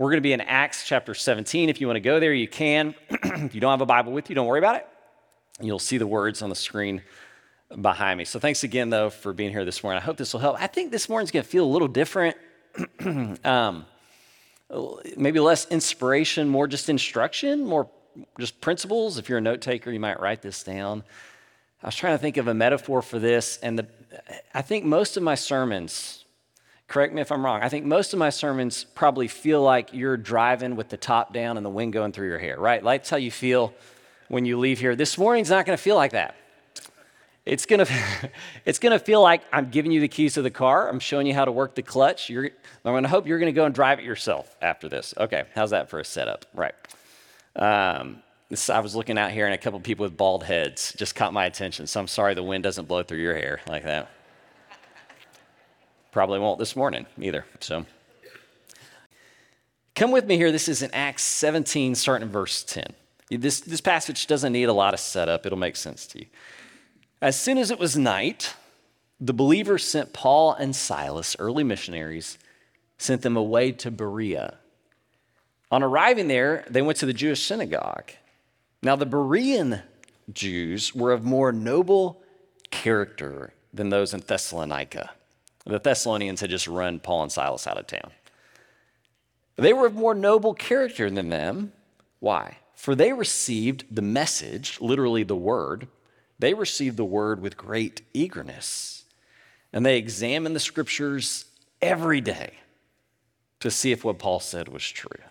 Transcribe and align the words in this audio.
We're 0.00 0.08
going 0.08 0.16
to 0.16 0.22
be 0.22 0.32
in 0.32 0.40
Acts 0.40 0.86
chapter 0.86 1.12
17. 1.12 1.68
If 1.68 1.78
you 1.78 1.86
want 1.86 1.96
to 1.96 2.00
go 2.00 2.20
there, 2.20 2.32
you 2.32 2.48
can. 2.48 2.94
if 3.10 3.54
you 3.54 3.60
don't 3.60 3.70
have 3.70 3.82
a 3.82 3.86
Bible 3.86 4.12
with 4.12 4.30
you, 4.30 4.34
don't 4.34 4.46
worry 4.46 4.58
about 4.58 4.76
it. 4.76 4.88
You'll 5.60 5.78
see 5.78 5.98
the 5.98 6.06
words 6.06 6.40
on 6.40 6.48
the 6.48 6.56
screen 6.56 7.02
behind 7.82 8.16
me. 8.16 8.24
So 8.24 8.38
thanks 8.38 8.64
again, 8.64 8.88
though, 8.88 9.10
for 9.10 9.34
being 9.34 9.50
here 9.50 9.66
this 9.66 9.82
morning. 9.82 10.00
I 10.00 10.02
hope 10.02 10.16
this 10.16 10.32
will 10.32 10.40
help. 10.40 10.56
I 10.58 10.68
think 10.68 10.90
this 10.90 11.10
morning's 11.10 11.30
going 11.30 11.42
to 11.42 11.48
feel 11.50 11.66
a 11.66 11.68
little 11.68 11.86
different. 11.86 12.34
um, 13.44 13.84
maybe 15.18 15.38
less 15.38 15.66
inspiration, 15.66 16.48
more 16.48 16.66
just 16.66 16.88
instruction, 16.88 17.66
more 17.66 17.86
just 18.38 18.58
principles. 18.62 19.18
If 19.18 19.28
you're 19.28 19.36
a 19.36 19.42
note 19.42 19.60
taker, 19.60 19.90
you 19.90 20.00
might 20.00 20.18
write 20.18 20.40
this 20.40 20.62
down. 20.62 21.04
I 21.82 21.88
was 21.88 21.94
trying 21.94 22.14
to 22.14 22.18
think 22.18 22.38
of 22.38 22.48
a 22.48 22.54
metaphor 22.54 23.02
for 23.02 23.18
this, 23.18 23.58
and 23.62 23.78
the, 23.78 23.86
I 24.54 24.62
think 24.62 24.86
most 24.86 25.18
of 25.18 25.22
my 25.22 25.34
sermons, 25.34 26.24
correct 26.90 27.14
me 27.14 27.22
if 27.22 27.30
I'm 27.30 27.44
wrong. 27.44 27.62
I 27.62 27.68
think 27.68 27.86
most 27.86 28.12
of 28.12 28.18
my 28.18 28.30
sermons 28.30 28.82
probably 28.82 29.28
feel 29.28 29.62
like 29.62 29.94
you're 29.94 30.16
driving 30.16 30.74
with 30.74 30.88
the 30.88 30.96
top 30.96 31.32
down 31.32 31.56
and 31.56 31.64
the 31.64 31.70
wind 31.70 31.92
going 31.92 32.10
through 32.10 32.26
your 32.26 32.38
hair, 32.38 32.58
right? 32.58 32.82
That's 32.82 33.08
how 33.08 33.16
you 33.16 33.30
feel 33.30 33.72
when 34.26 34.44
you 34.44 34.58
leave 34.58 34.80
here. 34.80 34.96
This 34.96 35.16
morning's 35.16 35.50
not 35.50 35.64
going 35.66 35.78
to 35.78 35.82
feel 35.82 35.94
like 35.94 36.10
that. 36.12 36.34
It's 37.46 37.64
going 37.64 37.86
to 37.86 38.30
it's 38.66 38.80
going 38.80 38.90
to 38.90 38.98
feel 38.98 39.22
like 39.22 39.42
I'm 39.52 39.70
giving 39.70 39.92
you 39.92 40.00
the 40.00 40.08
keys 40.08 40.34
to 40.34 40.42
the 40.42 40.50
car. 40.50 40.88
I'm 40.88 40.98
showing 40.98 41.28
you 41.28 41.34
how 41.34 41.44
to 41.44 41.52
work 41.52 41.76
the 41.76 41.82
clutch. 41.82 42.28
You're, 42.28 42.46
I'm 42.46 42.92
going 42.92 43.04
to 43.04 43.08
hope 43.08 43.24
you're 43.24 43.38
going 43.38 43.54
to 43.54 43.56
go 43.56 43.66
and 43.66 43.74
drive 43.74 44.00
it 44.00 44.04
yourself 44.04 44.56
after 44.60 44.88
this. 44.88 45.14
Okay, 45.16 45.44
how's 45.54 45.70
that 45.70 45.90
for 45.90 46.00
a 46.00 46.04
setup? 46.04 46.44
Right. 46.52 46.74
Um, 47.54 48.20
this, 48.48 48.68
I 48.68 48.80
was 48.80 48.96
looking 48.96 49.16
out 49.16 49.30
here 49.30 49.46
and 49.46 49.54
a 49.54 49.58
couple 49.58 49.78
people 49.78 50.02
with 50.02 50.16
bald 50.16 50.42
heads 50.42 50.92
just 50.96 51.14
caught 51.14 51.32
my 51.32 51.44
attention. 51.44 51.86
So 51.86 52.00
I'm 52.00 52.08
sorry 52.08 52.34
the 52.34 52.42
wind 52.42 52.64
doesn't 52.64 52.88
blow 52.88 53.04
through 53.04 53.18
your 53.18 53.36
hair 53.36 53.60
like 53.68 53.84
that. 53.84 54.10
Probably 56.12 56.38
won't 56.38 56.58
this 56.58 56.74
morning 56.74 57.06
either. 57.20 57.44
So 57.60 57.86
come 59.94 60.10
with 60.10 60.26
me 60.26 60.36
here. 60.36 60.50
This 60.50 60.68
is 60.68 60.82
in 60.82 60.90
Acts 60.92 61.22
17, 61.22 61.94
starting 61.94 62.26
in 62.26 62.32
verse 62.32 62.64
10. 62.64 62.86
This, 63.30 63.60
this 63.60 63.80
passage 63.80 64.26
doesn't 64.26 64.52
need 64.52 64.64
a 64.64 64.72
lot 64.72 64.92
of 64.92 64.98
setup, 64.98 65.46
it'll 65.46 65.58
make 65.58 65.76
sense 65.76 66.06
to 66.08 66.20
you. 66.20 66.26
As 67.22 67.38
soon 67.38 67.58
as 67.58 67.70
it 67.70 67.78
was 67.78 67.96
night, 67.96 68.56
the 69.20 69.32
believers 69.32 69.84
sent 69.84 70.12
Paul 70.12 70.54
and 70.54 70.74
Silas, 70.74 71.36
early 71.38 71.62
missionaries, 71.62 72.38
sent 72.98 73.22
them 73.22 73.36
away 73.36 73.70
to 73.72 73.90
Berea. 73.90 74.58
On 75.70 75.82
arriving 75.82 76.26
there, 76.26 76.64
they 76.68 76.82
went 76.82 76.98
to 76.98 77.06
the 77.06 77.12
Jewish 77.12 77.42
synagogue. 77.42 78.10
Now, 78.82 78.96
the 78.96 79.06
Berean 79.06 79.82
Jews 80.32 80.94
were 80.94 81.12
of 81.12 81.22
more 81.22 81.52
noble 81.52 82.22
character 82.70 83.52
than 83.72 83.90
those 83.90 84.12
in 84.12 84.20
Thessalonica. 84.20 85.10
The 85.70 85.78
Thessalonians 85.78 86.40
had 86.40 86.50
just 86.50 86.66
run 86.66 86.98
Paul 86.98 87.22
and 87.22 87.32
Silas 87.32 87.68
out 87.68 87.78
of 87.78 87.86
town. 87.86 88.10
They 89.54 89.72
were 89.72 89.86
of 89.86 89.94
more 89.94 90.16
noble 90.16 90.52
character 90.52 91.08
than 91.08 91.28
them. 91.28 91.72
Why? 92.18 92.56
For 92.74 92.96
they 92.96 93.12
received 93.12 93.84
the 93.88 94.02
message, 94.02 94.80
literally 94.80 95.22
the 95.22 95.36
word, 95.36 95.86
they 96.40 96.54
received 96.54 96.96
the 96.96 97.04
word 97.04 97.40
with 97.40 97.56
great 97.56 98.02
eagerness. 98.12 99.04
And 99.72 99.86
they 99.86 99.96
examined 99.96 100.56
the 100.56 100.60
scriptures 100.60 101.44
every 101.80 102.20
day 102.20 102.54
to 103.60 103.70
see 103.70 103.92
if 103.92 104.02
what 104.02 104.18
Paul 104.18 104.40
said 104.40 104.68
was 104.68 104.88
true. 104.88 105.22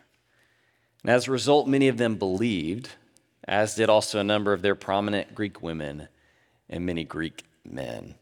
And 1.04 1.12
as 1.12 1.28
a 1.28 1.32
result, 1.32 1.68
many 1.68 1.90
of 1.90 1.98
them 1.98 2.16
believed, 2.16 2.92
as 3.46 3.76
did 3.76 3.90
also 3.90 4.20
a 4.20 4.24
number 4.24 4.54
of 4.54 4.62
their 4.62 4.76
prominent 4.76 5.36
Greek 5.36 5.62
women 5.62 6.08
and 6.70 6.86
many 6.86 7.04
Greek 7.04 7.44
men. 7.66 8.16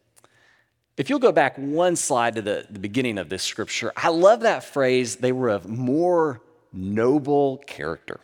If 0.98 1.12
you'll 1.12 1.20
go 1.20 1.32
back 1.32 1.56
one 1.58 1.96
slide 1.96 2.36
to 2.36 2.42
the, 2.42 2.66
the 2.70 2.80
beginning 2.80 3.20
of 3.20 3.30
this 3.30 3.44
scripture, 3.44 3.94
I 3.96 4.10
love 4.10 4.40
that 4.42 4.64
phrase, 4.64 5.18
they 5.18 5.32
were 5.32 5.50
of 5.50 5.68
more 5.68 6.42
noble 6.74 7.58
character. 7.68 8.20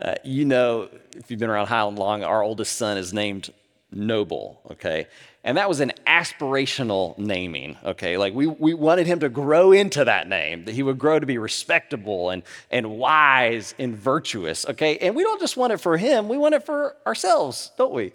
Uh, 0.00 0.14
you 0.24 0.44
know, 0.44 0.88
if 1.16 1.28
you've 1.28 1.40
been 1.40 1.50
around 1.50 1.66
Highland 1.66 1.98
long, 1.98 2.22
our 2.22 2.42
oldest 2.42 2.76
son 2.76 2.96
is 2.96 3.12
named 3.12 3.50
Noble, 3.92 4.60
okay? 4.70 5.08
And 5.42 5.58
that 5.58 5.68
was 5.68 5.80
an 5.80 5.92
aspirational 6.06 7.18
naming, 7.18 7.76
okay? 7.84 8.16
Like 8.16 8.32
we, 8.32 8.46
we 8.46 8.72
wanted 8.72 9.08
him 9.08 9.18
to 9.20 9.28
grow 9.28 9.72
into 9.72 10.04
that 10.04 10.28
name, 10.28 10.64
that 10.66 10.74
he 10.76 10.84
would 10.84 10.98
grow 10.98 11.18
to 11.18 11.26
be 11.26 11.38
respectable 11.38 12.30
and, 12.30 12.44
and 12.70 12.92
wise 12.92 13.74
and 13.78 13.96
virtuous, 13.96 14.64
okay? 14.66 14.96
And 14.98 15.16
we 15.16 15.24
don't 15.24 15.40
just 15.40 15.56
want 15.56 15.72
it 15.72 15.78
for 15.78 15.96
him, 15.96 16.28
we 16.28 16.38
want 16.38 16.54
it 16.54 16.64
for 16.64 16.94
ourselves, 17.04 17.72
don't 17.76 17.92
we? 17.92 18.12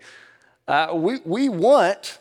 Uh, 0.66 0.94
we, 0.94 1.20
we 1.26 1.50
want 1.50 2.20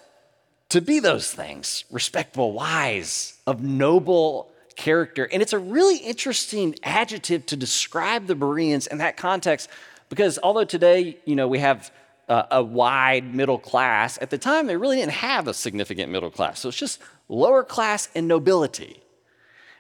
to 0.75 0.81
be 0.81 0.99
those 0.99 1.33
things 1.33 1.85
respectable, 1.89 2.53
wise, 2.53 3.39
of 3.47 3.63
noble 3.63 4.51
character. 4.75 5.29
And 5.33 5.41
it's 5.41 5.53
a 5.53 5.59
really 5.59 5.99
interesting 5.99 6.75
adjective 6.83 7.47
to 7.47 7.57
describe 7.57 8.27
the 8.27 8.35
Bereans 8.35 8.89
in 8.89 8.99
that 8.99 9.17
context 9.17 9.71
because 10.09 10.37
although 10.43 10.65
today, 10.65 11.17
you 11.27 11.37
know, 11.37 11.47
we 11.47 11.61
have 11.61 11.93
a, 12.29 12.47
a 12.51 12.65
wide 12.65 13.37
middle 13.37 13.61
class, 13.61 14.19
at 14.21 14.31
the 14.31 14.39
time 14.39 14.67
they 14.67 14.77
really 14.77 14.97
didn't 14.97 15.13
have 15.13 15.47
a 15.47 15.55
significant 15.55 16.11
middle 16.11 16.29
class. 16.29 16.59
So 16.59 16.71
it's 16.71 16.79
just 16.79 17.01
lower 17.29 17.63
class 17.63 18.09
and 18.17 18.27
nobility. 18.27 19.01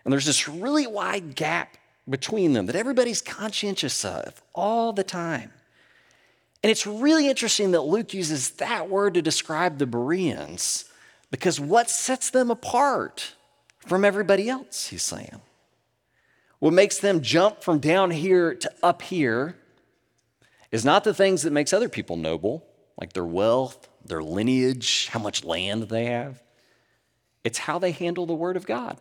And 0.04 0.12
there's 0.12 0.26
this 0.26 0.48
really 0.48 0.86
wide 0.86 1.34
gap 1.34 1.76
between 2.08 2.52
them 2.52 2.66
that 2.66 2.76
everybody's 2.76 3.20
conscientious 3.20 4.04
of 4.04 4.40
all 4.54 4.92
the 4.92 5.02
time. 5.02 5.50
And 6.64 6.70
it's 6.70 6.86
really 6.86 7.28
interesting 7.28 7.72
that 7.72 7.82
Luke 7.82 8.14
uses 8.14 8.52
that 8.52 8.88
word 8.88 9.12
to 9.14 9.20
describe 9.20 9.76
the 9.76 9.86
Bereans 9.86 10.86
because 11.30 11.60
what 11.60 11.90
sets 11.90 12.30
them 12.30 12.50
apart 12.50 13.34
from 13.80 14.02
everybody 14.02 14.48
else, 14.48 14.86
he's 14.86 15.02
saying? 15.02 15.42
What 16.60 16.72
makes 16.72 16.96
them 16.96 17.20
jump 17.20 17.62
from 17.62 17.80
down 17.80 18.12
here 18.12 18.54
to 18.54 18.72
up 18.82 19.02
here 19.02 19.56
is 20.72 20.86
not 20.86 21.04
the 21.04 21.12
things 21.12 21.42
that 21.42 21.52
makes 21.52 21.74
other 21.74 21.90
people 21.90 22.16
noble, 22.16 22.64
like 22.98 23.12
their 23.12 23.26
wealth, 23.26 23.86
their 24.02 24.22
lineage, 24.22 25.08
how 25.08 25.20
much 25.20 25.44
land 25.44 25.90
they 25.90 26.06
have. 26.06 26.42
It's 27.44 27.58
how 27.58 27.78
they 27.78 27.90
handle 27.90 28.24
the 28.24 28.32
word 28.32 28.56
of 28.56 28.64
God. 28.64 28.96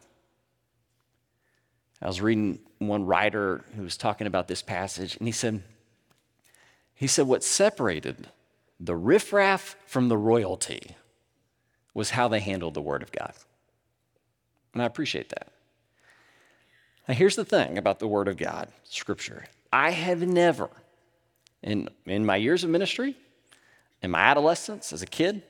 I 2.01 2.07
was 2.07 2.19
reading 2.19 2.59
one 2.79 3.05
writer 3.05 3.63
who 3.77 3.83
was 3.83 3.95
talking 3.95 4.27
about 4.27 4.49
this 4.49 4.61
passage, 4.61 5.15
and 5.15 5.25
he 5.29 5.31
said, 5.31 5.63
he 7.03 7.07
said, 7.07 7.27
What 7.27 7.43
separated 7.43 8.29
the 8.79 8.95
riffraff 8.95 9.75
from 9.85 10.07
the 10.07 10.17
royalty 10.17 10.95
was 11.93 12.11
how 12.11 12.29
they 12.29 12.39
handled 12.39 12.75
the 12.75 12.81
Word 12.81 13.03
of 13.03 13.11
God. 13.11 13.33
And 14.71 14.81
I 14.81 14.85
appreciate 14.85 15.27
that. 15.27 15.49
Now, 17.05 17.13
here's 17.13 17.35
the 17.35 17.43
thing 17.43 17.77
about 17.77 17.99
the 17.99 18.07
Word 18.07 18.29
of 18.29 18.37
God, 18.37 18.69
Scripture. 18.85 19.47
I 19.73 19.89
have 19.89 20.25
never, 20.25 20.69
in, 21.61 21.89
in 22.05 22.25
my 22.25 22.37
years 22.37 22.63
of 22.63 22.69
ministry, 22.69 23.17
in 24.01 24.09
my 24.09 24.19
adolescence, 24.19 24.93
as 24.93 25.01
a 25.01 25.05
kid, 25.05 25.43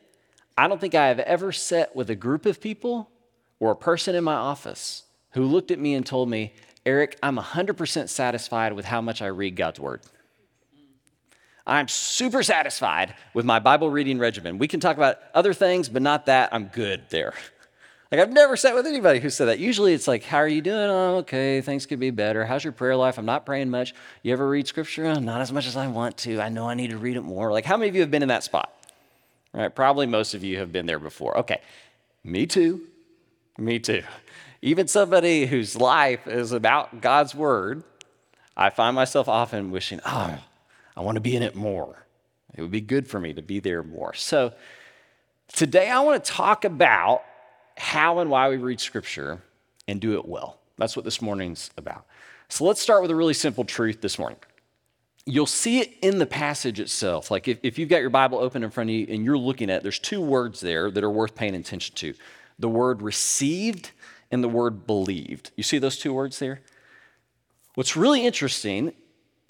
I 0.57 0.67
don't 0.67 0.81
think 0.81 0.95
I 0.95 1.09
have 1.09 1.19
ever 1.19 1.51
sat 1.51 1.95
with 1.95 2.09
a 2.09 2.15
group 2.15 2.47
of 2.47 2.61
people 2.61 3.11
or 3.59 3.69
a 3.69 3.75
person 3.75 4.15
in 4.15 4.23
my 4.23 4.33
office 4.33 5.03
who 5.33 5.43
looked 5.43 5.69
at 5.69 5.77
me 5.77 5.93
and 5.93 6.03
told 6.03 6.29
me, 6.29 6.55
Eric, 6.83 7.19
I'm 7.21 7.37
100% 7.37 8.09
satisfied 8.09 8.73
with 8.73 8.85
how 8.85 9.01
much 9.01 9.21
I 9.21 9.27
read 9.27 9.55
God's 9.55 9.79
Word. 9.79 10.01
I'm 11.65 11.87
super 11.87 12.43
satisfied 12.43 13.15
with 13.33 13.45
my 13.45 13.59
Bible 13.59 13.89
reading 13.89 14.19
regimen. 14.19 14.57
We 14.57 14.67
can 14.67 14.79
talk 14.79 14.97
about 14.97 15.19
other 15.33 15.53
things, 15.53 15.87
but 15.87 16.01
not 16.01 16.25
that. 16.25 16.49
I'm 16.53 16.65
good 16.67 17.03
there. 17.09 17.33
Like, 18.11 18.21
I've 18.21 18.31
never 18.31 18.55
sat 18.55 18.75
with 18.75 18.85
anybody 18.85 19.19
who 19.19 19.31
said 19.31 19.45
that. 19.45 19.57
Usually 19.57 19.91
it's 19.91 20.07
like, 20.07 20.23
How 20.23 20.37
are 20.37 20.47
you 20.47 20.61
doing? 20.61 20.77
Oh, 20.77 21.15
okay, 21.21 21.61
things 21.61 21.87
could 21.87 21.99
be 21.99 22.11
better. 22.11 22.45
How's 22.45 22.63
your 22.63 22.71
prayer 22.71 22.95
life? 22.95 23.17
I'm 23.17 23.25
not 23.25 23.43
praying 23.43 23.71
much. 23.71 23.95
You 24.21 24.33
ever 24.33 24.47
read 24.47 24.67
scripture? 24.67 25.07
Oh, 25.07 25.15
not 25.15 25.41
as 25.41 25.51
much 25.51 25.65
as 25.65 25.75
I 25.75 25.87
want 25.87 26.17
to. 26.17 26.39
I 26.39 26.49
know 26.49 26.69
I 26.69 26.75
need 26.75 26.91
to 26.91 26.97
read 26.99 27.17
it 27.17 27.23
more. 27.23 27.51
Like, 27.51 27.65
how 27.65 27.75
many 27.75 27.89
of 27.89 27.95
you 27.95 28.01
have 28.01 28.11
been 28.11 28.21
in 28.21 28.27
that 28.27 28.43
spot? 28.43 28.71
Right? 29.51 29.73
Probably 29.73 30.05
most 30.05 30.35
of 30.35 30.43
you 30.43 30.59
have 30.59 30.71
been 30.71 30.85
there 30.85 30.99
before. 30.99 31.39
Okay, 31.39 31.59
me 32.23 32.45
too. 32.45 32.81
Me 33.57 33.79
too. 33.79 34.03
Even 34.61 34.87
somebody 34.87 35.47
whose 35.47 35.75
life 35.75 36.27
is 36.27 36.51
about 36.51 37.01
God's 37.01 37.33
word, 37.33 37.83
I 38.55 38.69
find 38.69 38.95
myself 38.95 39.27
often 39.27 39.71
wishing, 39.71 39.99
Oh, 40.05 40.37
I 40.95 41.01
want 41.01 41.15
to 41.15 41.21
be 41.21 41.35
in 41.35 41.43
it 41.43 41.55
more. 41.55 42.05
It 42.55 42.61
would 42.61 42.71
be 42.71 42.81
good 42.81 43.07
for 43.07 43.19
me 43.19 43.33
to 43.33 43.41
be 43.41 43.59
there 43.59 43.83
more. 43.83 44.13
So 44.13 44.53
today 45.51 45.89
I 45.89 45.99
want 46.01 46.23
to 46.23 46.31
talk 46.31 46.65
about 46.65 47.23
how 47.77 48.19
and 48.19 48.29
why 48.29 48.49
we 48.49 48.57
read 48.57 48.79
Scripture 48.79 49.41
and 49.87 49.99
do 49.99 50.17
it 50.17 50.27
well. 50.27 50.59
That's 50.77 50.95
what 50.95 51.05
this 51.05 51.21
morning's 51.21 51.71
about. 51.77 52.05
So 52.49 52.65
let's 52.65 52.81
start 52.81 53.01
with 53.01 53.11
a 53.11 53.15
really 53.15 53.33
simple 53.33 53.63
truth 53.63 54.01
this 54.01 54.19
morning. 54.19 54.37
You'll 55.25 55.45
see 55.45 55.79
it 55.79 55.93
in 56.01 56.19
the 56.19 56.25
passage 56.25 56.79
itself. 56.79 57.31
Like 57.31 57.47
if, 57.47 57.57
if 57.63 57.79
you've 57.79 57.89
got 57.89 58.01
your 58.01 58.09
Bible 58.09 58.37
open 58.37 58.63
in 58.63 58.69
front 58.69 58.89
of 58.89 58.95
you 58.95 59.07
and 59.09 59.23
you're 59.23 59.37
looking 59.37 59.69
at 59.69 59.77
it, 59.77 59.83
there's 59.83 59.99
two 59.99 60.21
words 60.21 60.59
there 60.59 60.91
that 60.91 61.03
are 61.03 61.09
worth 61.09 61.33
paying 61.33 61.55
attention 61.55 61.95
to 61.95 62.13
the 62.59 62.69
word 62.69 63.01
received 63.01 63.91
and 64.31 64.43
the 64.43 64.49
word 64.49 64.85
believed. 64.85 65.51
You 65.55 65.63
see 65.63 65.79
those 65.79 65.97
two 65.97 66.13
words 66.13 66.39
there? 66.39 66.61
What's 67.75 67.95
really 67.95 68.25
interesting 68.25 68.93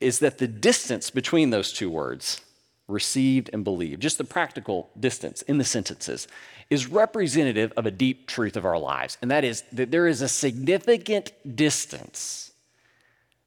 is 0.03 0.19
that 0.19 0.37
the 0.37 0.47
distance 0.47 1.09
between 1.09 1.49
those 1.49 1.73
two 1.73 1.89
words, 1.89 2.41
received 2.87 3.49
and 3.53 3.63
believed, 3.63 4.01
just 4.01 4.17
the 4.17 4.23
practical 4.23 4.89
distance 4.99 5.41
in 5.43 5.57
the 5.57 5.63
sentences, 5.63 6.27
is 6.69 6.87
representative 6.87 7.71
of 7.77 7.85
a 7.85 7.91
deep 7.91 8.27
truth 8.27 8.55
of 8.57 8.65
our 8.65 8.77
lives. 8.77 9.17
And 9.21 9.31
that 9.31 9.43
is 9.43 9.63
that 9.71 9.91
there 9.91 10.07
is 10.07 10.21
a 10.21 10.27
significant 10.27 11.31
distance 11.55 12.51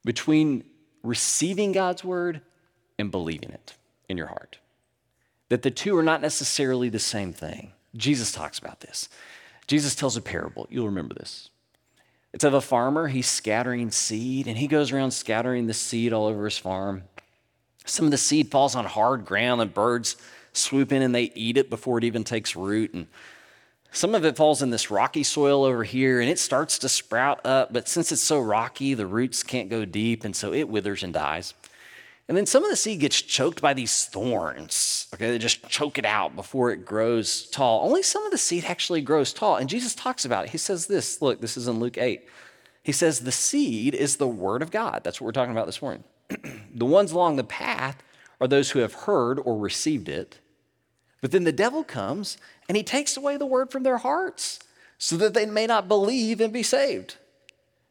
between 0.03 0.63
receiving 1.03 1.71
God's 1.71 2.03
word 2.03 2.41
and 2.97 3.11
believing 3.11 3.49
it 3.49 3.75
in 4.09 4.17
your 4.17 4.27
heart. 4.27 4.57
That 5.49 5.61
the 5.61 5.71
two 5.71 5.95
are 5.97 6.03
not 6.03 6.21
necessarily 6.21 6.89
the 6.89 6.99
same 6.99 7.33
thing. 7.33 7.73
Jesus 7.95 8.31
talks 8.31 8.59
about 8.59 8.81
this. 8.81 9.07
Jesus 9.67 9.95
tells 9.95 10.17
a 10.17 10.21
parable. 10.21 10.67
You'll 10.69 10.87
remember 10.87 11.13
this. 11.13 11.49
It's 12.33 12.43
of 12.43 12.53
a 12.53 12.61
farmer. 12.61 13.07
He's 13.07 13.27
scattering 13.27 13.91
seed, 13.91 14.47
and 14.47 14.57
he 14.57 14.67
goes 14.67 14.91
around 14.91 15.11
scattering 15.11 15.67
the 15.67 15.73
seed 15.73 16.13
all 16.13 16.27
over 16.27 16.45
his 16.45 16.57
farm. 16.57 17.03
Some 17.85 18.05
of 18.05 18.11
the 18.11 18.17
seed 18.17 18.51
falls 18.51 18.75
on 18.75 18.85
hard 18.85 19.25
ground, 19.25 19.61
and 19.61 19.73
birds 19.73 20.17
swoop 20.53 20.91
in 20.91 21.01
and 21.01 21.13
they 21.13 21.31
eat 21.35 21.57
it 21.57 21.69
before 21.69 21.97
it 21.97 22.03
even 22.03 22.23
takes 22.23 22.55
root. 22.55 22.93
And 22.93 23.07
some 23.91 24.13
of 24.13 24.25
it 24.25 24.35
falls 24.35 24.61
in 24.61 24.69
this 24.69 24.91
rocky 24.91 25.23
soil 25.23 25.63
over 25.63 25.83
here, 25.83 26.19
and 26.19 26.29
it 26.29 26.39
starts 26.39 26.77
to 26.79 26.89
sprout 26.89 27.45
up. 27.45 27.71
But 27.71 27.87
since 27.87 28.11
it's 28.11 28.21
so 28.21 28.39
rocky, 28.39 28.93
the 28.93 29.07
roots 29.07 29.43
can't 29.43 29.69
go 29.69 29.85
deep, 29.85 30.25
and 30.25 30.35
so 30.35 30.53
it 30.53 30.67
withers 30.69 31.03
and 31.03 31.13
dies. 31.13 31.53
And 32.27 32.35
then 32.35 32.45
some 32.45 32.63
of 32.63 32.69
the 32.69 32.75
seed 32.75 32.99
gets 32.99 33.21
choked 33.21 33.61
by 33.61 33.73
these 33.73 34.05
thorns. 34.05 35.07
Okay, 35.13 35.31
they 35.31 35.37
just 35.37 35.67
choke 35.69 35.97
it 35.97 36.05
out 36.05 36.35
before 36.35 36.71
it 36.71 36.85
grows 36.85 37.47
tall. 37.49 37.85
Only 37.85 38.03
some 38.03 38.25
of 38.25 38.31
the 38.31 38.37
seed 38.37 38.65
actually 38.65 39.01
grows 39.01 39.31
tall. 39.31 39.55
And 39.55 39.69
Jesus 39.69 39.95
talks 39.95 40.25
about 40.25 40.45
it. 40.45 40.49
He 40.49 40.57
says 40.57 40.87
this 40.87 41.21
look, 41.21 41.39
this 41.39 41.55
is 41.55 41.67
in 41.67 41.79
Luke 41.79 41.97
8. 41.97 42.27
He 42.83 42.91
says, 42.91 43.21
The 43.21 43.31
seed 43.31 43.95
is 43.95 44.17
the 44.17 44.27
word 44.27 44.61
of 44.61 44.71
God. 44.71 45.01
That's 45.03 45.21
what 45.21 45.25
we're 45.25 45.31
talking 45.33 45.53
about 45.53 45.67
this 45.67 45.81
morning. 45.81 46.03
the 46.73 46.85
ones 46.85 47.11
along 47.11 47.37
the 47.37 47.43
path 47.43 48.03
are 48.41 48.47
those 48.47 48.71
who 48.71 48.79
have 48.79 48.93
heard 48.93 49.39
or 49.39 49.57
received 49.57 50.09
it. 50.09 50.39
But 51.21 51.31
then 51.31 51.45
the 51.45 51.51
devil 51.51 51.83
comes 51.83 52.37
and 52.67 52.75
he 52.75 52.83
takes 52.83 53.17
away 53.17 53.37
the 53.37 53.45
word 53.45 53.71
from 53.71 53.83
their 53.83 53.97
hearts 53.97 54.59
so 54.97 55.15
that 55.17 55.33
they 55.33 55.45
may 55.45 55.67
not 55.67 55.87
believe 55.87 56.41
and 56.41 56.53
be 56.53 56.63
saved. 56.63 57.15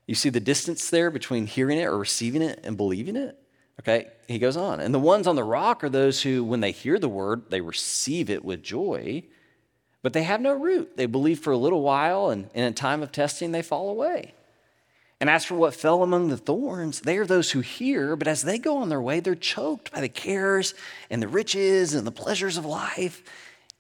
You 0.07 0.15
see 0.15 0.29
the 0.29 0.41
distance 0.41 0.89
there 0.89 1.11
between 1.11 1.47
hearing 1.47 1.79
it 1.79 1.85
or 1.85 1.99
receiving 1.99 2.43
it 2.43 2.61
and 2.63 2.77
believing 2.77 3.17
it? 3.17 3.39
Okay, 3.81 4.09
he 4.27 4.39
goes 4.39 4.57
on. 4.57 4.81
And 4.81 4.95
the 4.95 4.99
ones 4.99 5.27
on 5.27 5.37
the 5.37 5.45
rock 5.45 5.85
are 5.85 5.89
those 5.89 6.23
who, 6.23 6.43
when 6.43 6.61
they 6.61 6.73
hear 6.73 6.99
the 6.99 7.09
word, 7.09 7.51
they 7.51 7.61
receive 7.61 8.31
it 8.31 8.45
with 8.45 8.63
joy, 8.63 9.23
but 10.03 10.13
they 10.13 10.23
have 10.23 10.41
no 10.41 10.55
root. 10.55 10.97
They 10.97 11.07
believe 11.07 11.41
for 11.41 11.53
a 11.53 11.59
little 11.59 11.83
while, 11.83 12.31
and 12.31 12.49
in 12.55 12.65
a 12.65 12.73
time 12.73 13.03
of 13.03 13.13
testing, 13.13 13.53
they 13.53 13.63
fall 13.63 13.91
away. 13.91 14.35
And 15.21 15.31
as 15.31 15.45
for 15.45 15.55
what 15.55 15.75
fell 15.75 16.03
among 16.03 16.29
the 16.29 16.37
thorns, 16.37 17.01
they 17.01 17.17
are 17.17 17.27
those 17.27 17.51
who 17.51 17.61
hear, 17.61 18.17
but 18.17 18.29
as 18.29 18.43
they 18.43 18.59
go 18.59 18.79
on 18.79 18.89
their 18.89 19.01
way, 19.01 19.21
they're 19.21 19.35
choked 19.35 19.93
by 19.93 20.01
the 20.01 20.09
cares 20.09 20.75
and 21.11 21.23
the 21.23 21.29
riches 21.29 21.95
and 21.95 22.07
the 22.07 22.13
pleasures 22.13 22.57
of 22.57 22.67
life, 22.67 23.23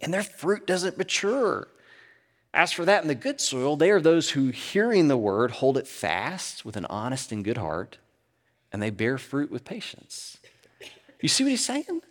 and 0.01 0.13
their 0.13 0.23
fruit 0.23 0.67
doesn't 0.67 0.99
mature. 0.99 1.69
As 2.55 2.73
for 2.73 2.87
that 2.87 3.03
in 3.03 3.09
the 3.09 3.15
good 3.15 3.41
soil, 3.41 3.77
they 3.77 3.91
are 3.91 4.01
those 4.01 4.31
who, 4.31 4.49
hearing 4.49 5.09
the 5.09 5.17
word, 5.17 5.53
hold 5.53 5.77
it 5.77 5.87
fast 5.87 6.65
with 6.65 6.77
an 6.77 6.87
honest 6.87 7.33
and 7.33 7.45
good 7.45 7.59
heart 7.59 7.99
and 8.77 8.83
they 8.83 8.91
bear 8.91 9.17
fruit 9.17 9.51
with 9.51 9.65
patience. 9.65 10.37
You 11.23 11.31
see 11.31 11.45
what 11.45 11.51
he's 11.51 11.65
saying? 11.65 12.03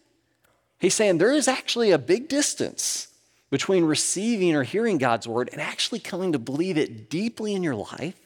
He's 0.80 0.96
saying 0.96 1.20
there 1.20 1.32
is 1.32 1.48
actually 1.48 1.92
a 1.92 2.00
big 2.00 2.28
distance 2.28 3.10
between 3.52 3.86
receiving 3.86 4.56
or 4.56 4.64
hearing 4.64 4.98
God's 4.98 5.28
word 5.28 5.48
and 5.52 5.62
actually 5.62 6.00
coming 6.00 6.32
to 6.32 6.40
believe 6.40 6.76
it 6.76 7.08
deeply 7.08 7.54
in 7.54 7.62
your 7.62 7.76
life 7.76 8.20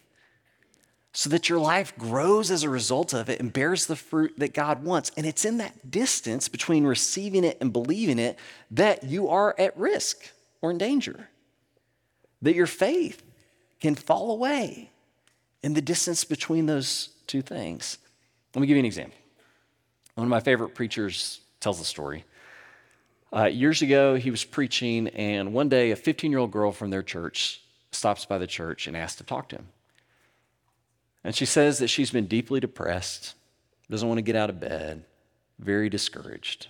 so 1.11 1.29
that 1.31 1.49
your 1.49 1.59
life 1.59 1.91
grows 1.97 2.49
as 2.49 2.63
a 2.63 2.69
result 2.69 3.11
of 3.11 3.27
it 3.29 3.41
and 3.41 3.51
bears 3.51 3.87
the 3.87 3.97
fruit 3.97 4.31
that 4.37 4.53
God 4.53 4.85
wants. 4.85 5.11
And 5.17 5.25
it's 5.25 5.43
in 5.43 5.57
that 5.57 5.91
distance 5.91 6.47
between 6.47 6.85
receiving 6.85 7.43
it 7.43 7.57
and 7.59 7.73
believing 7.73 8.19
it 8.19 8.39
that 8.71 9.03
you 9.03 9.27
are 9.27 9.53
at 9.59 9.77
risk 9.77 10.31
or 10.61 10.71
in 10.71 10.77
danger, 10.77 11.27
that 12.41 12.55
your 12.55 12.67
faith 12.67 13.21
can 13.81 13.95
fall 13.95 14.31
away 14.31 14.91
in 15.61 15.73
the 15.73 15.81
distance 15.81 16.23
between 16.23 16.67
those 16.67 17.09
two 17.27 17.41
things. 17.41 17.97
Let 18.55 18.61
me 18.61 18.67
give 18.67 18.75
you 18.75 18.81
an 18.81 18.85
example. 18.85 19.17
One 20.15 20.25
of 20.25 20.29
my 20.29 20.39
favorite 20.39 20.75
preachers 20.75 21.41
tells 21.59 21.79
a 21.79 21.85
story. 21.85 22.25
Uh, 23.31 23.45
years 23.45 23.81
ago, 23.81 24.15
he 24.15 24.31
was 24.31 24.43
preaching, 24.43 25.07
and 25.09 25.53
one 25.53 25.69
day 25.69 25.91
a 25.91 25.95
15 25.95 26.31
year 26.31 26.39
old 26.39 26.51
girl 26.51 26.71
from 26.71 26.89
their 26.89 27.03
church 27.03 27.61
stops 27.91 28.25
by 28.25 28.37
the 28.37 28.47
church 28.47 28.87
and 28.87 28.97
asks 28.97 29.17
to 29.17 29.23
talk 29.23 29.49
to 29.49 29.57
him. 29.57 29.67
And 31.23 31.35
she 31.35 31.45
says 31.45 31.79
that 31.79 31.89
she's 31.89 32.11
been 32.11 32.25
deeply 32.25 32.59
depressed, 32.59 33.35
doesn't 33.89 34.07
want 34.07 34.17
to 34.17 34.23
get 34.23 34.35
out 34.35 34.49
of 34.49 34.59
bed, 34.59 35.05
very 35.59 35.89
discouraged. 35.89 36.67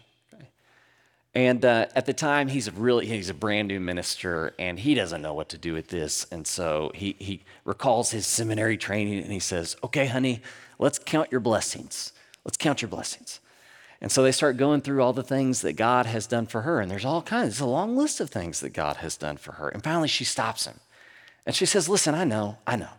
And 1.35 1.63
uh, 1.63 1.85
at 1.95 2.07
the 2.07 2.13
time, 2.13 2.47
he's 2.47 2.67
a 2.67 2.71
really 2.71 3.05
he's 3.05 3.29
a 3.29 3.35
brand 3.35 3.67
new 3.67 3.79
minister, 3.79 4.53
and 4.57 4.79
he 4.79 4.95
doesn't 4.95 5.21
know 5.21 5.33
what 5.33 5.49
to 5.49 5.57
do 5.59 5.73
with 5.73 5.87
this. 5.87 6.25
And 6.31 6.45
so 6.45 6.91
he 6.95 7.15
he 7.19 7.43
recalls 7.65 8.09
his 8.09 8.25
seminary 8.25 8.77
training, 8.77 9.19
and 9.19 9.31
he 9.31 9.39
says, 9.39 9.77
"Okay, 9.83 10.07
honey, 10.07 10.41
let's 10.79 10.97
count 10.97 11.31
your 11.31 11.41
blessings. 11.41 12.13
Let's 12.43 12.57
count 12.57 12.81
your 12.81 12.89
blessings." 12.89 13.39
And 14.01 14.11
so 14.11 14.23
they 14.23 14.31
start 14.31 14.57
going 14.57 14.81
through 14.81 15.03
all 15.03 15.13
the 15.13 15.21
things 15.21 15.61
that 15.61 15.73
God 15.73 16.05
has 16.05 16.25
done 16.25 16.47
for 16.47 16.61
her, 16.61 16.79
and 16.79 16.89
there's 16.89 17.05
all 17.05 17.21
kinds. 17.21 17.53
It's 17.53 17.59
a 17.59 17.65
long 17.65 17.95
list 17.95 18.19
of 18.19 18.29
things 18.29 18.61
that 18.61 18.69
God 18.69 18.97
has 18.97 19.17
done 19.17 19.37
for 19.37 19.53
her. 19.53 19.69
And 19.69 19.83
finally, 19.83 20.07
she 20.07 20.23
stops 20.23 20.65
him, 20.65 20.79
and 21.45 21.55
she 21.55 21.65
says, 21.65 21.87
"Listen, 21.89 22.15
I 22.15 22.23
know, 22.23 22.57
I 22.65 22.75
know." 22.77 22.91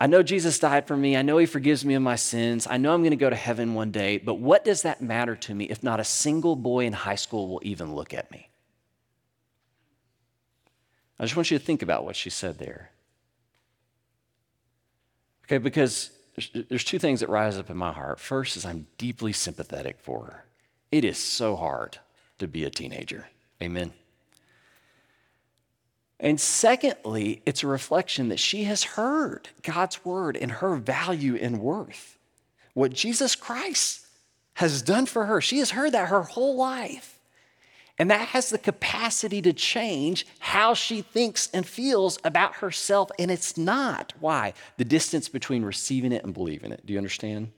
I 0.00 0.06
know 0.08 0.22
Jesus 0.22 0.58
died 0.58 0.88
for 0.88 0.96
me. 0.96 1.16
I 1.16 1.22
know 1.22 1.38
he 1.38 1.46
forgives 1.46 1.84
me 1.84 1.94
of 1.94 2.02
my 2.02 2.16
sins. 2.16 2.66
I 2.68 2.78
know 2.78 2.92
I'm 2.92 3.02
going 3.02 3.10
to 3.10 3.16
go 3.16 3.30
to 3.30 3.36
heaven 3.36 3.74
one 3.74 3.92
day, 3.92 4.18
but 4.18 4.34
what 4.34 4.64
does 4.64 4.82
that 4.82 5.00
matter 5.00 5.36
to 5.36 5.54
me 5.54 5.66
if 5.66 5.82
not 5.82 6.00
a 6.00 6.04
single 6.04 6.56
boy 6.56 6.84
in 6.84 6.92
high 6.92 7.14
school 7.14 7.48
will 7.48 7.60
even 7.62 7.94
look 7.94 8.12
at 8.12 8.30
me? 8.30 8.50
I 11.18 11.24
just 11.24 11.36
want 11.36 11.50
you 11.50 11.58
to 11.58 11.64
think 11.64 11.80
about 11.80 12.04
what 12.04 12.16
she 12.16 12.28
said 12.28 12.58
there. 12.58 12.90
Okay, 15.44 15.58
because 15.58 16.10
there's 16.68 16.84
two 16.84 16.98
things 16.98 17.20
that 17.20 17.28
rise 17.28 17.56
up 17.58 17.70
in 17.70 17.76
my 17.76 17.92
heart. 17.92 18.18
First 18.18 18.56
is 18.56 18.64
I'm 18.64 18.86
deeply 18.98 19.32
sympathetic 19.32 19.98
for 20.00 20.24
her. 20.24 20.44
It 20.90 21.04
is 21.04 21.18
so 21.18 21.56
hard 21.56 21.98
to 22.38 22.48
be 22.48 22.64
a 22.64 22.70
teenager. 22.70 23.28
Amen. 23.62 23.92
And 26.18 26.40
secondly, 26.40 27.42
it's 27.44 27.62
a 27.62 27.66
reflection 27.66 28.28
that 28.28 28.40
she 28.40 28.64
has 28.64 28.82
heard 28.82 29.48
God's 29.62 30.04
word 30.04 30.36
and 30.36 30.50
her 30.52 30.76
value 30.76 31.36
and 31.36 31.60
worth. 31.60 32.18
What 32.72 32.92
Jesus 32.92 33.36
Christ 33.36 34.06
has 34.54 34.82
done 34.82 35.06
for 35.06 35.26
her. 35.26 35.40
She 35.40 35.58
has 35.58 35.70
heard 35.70 35.92
that 35.92 36.08
her 36.08 36.22
whole 36.22 36.56
life. 36.56 37.13
And 37.98 38.10
that 38.10 38.28
has 38.28 38.50
the 38.50 38.58
capacity 38.58 39.40
to 39.42 39.52
change 39.52 40.26
how 40.40 40.74
she 40.74 41.02
thinks 41.02 41.48
and 41.54 41.64
feels 41.64 42.18
about 42.24 42.56
herself. 42.56 43.10
And 43.18 43.30
it's 43.30 43.56
not. 43.56 44.12
Why? 44.18 44.54
The 44.78 44.84
distance 44.84 45.28
between 45.28 45.64
receiving 45.64 46.10
it 46.10 46.24
and 46.24 46.34
believing 46.34 46.72
it. 46.72 46.84
Do 46.84 46.92
you 46.92 46.98
understand? 46.98 47.52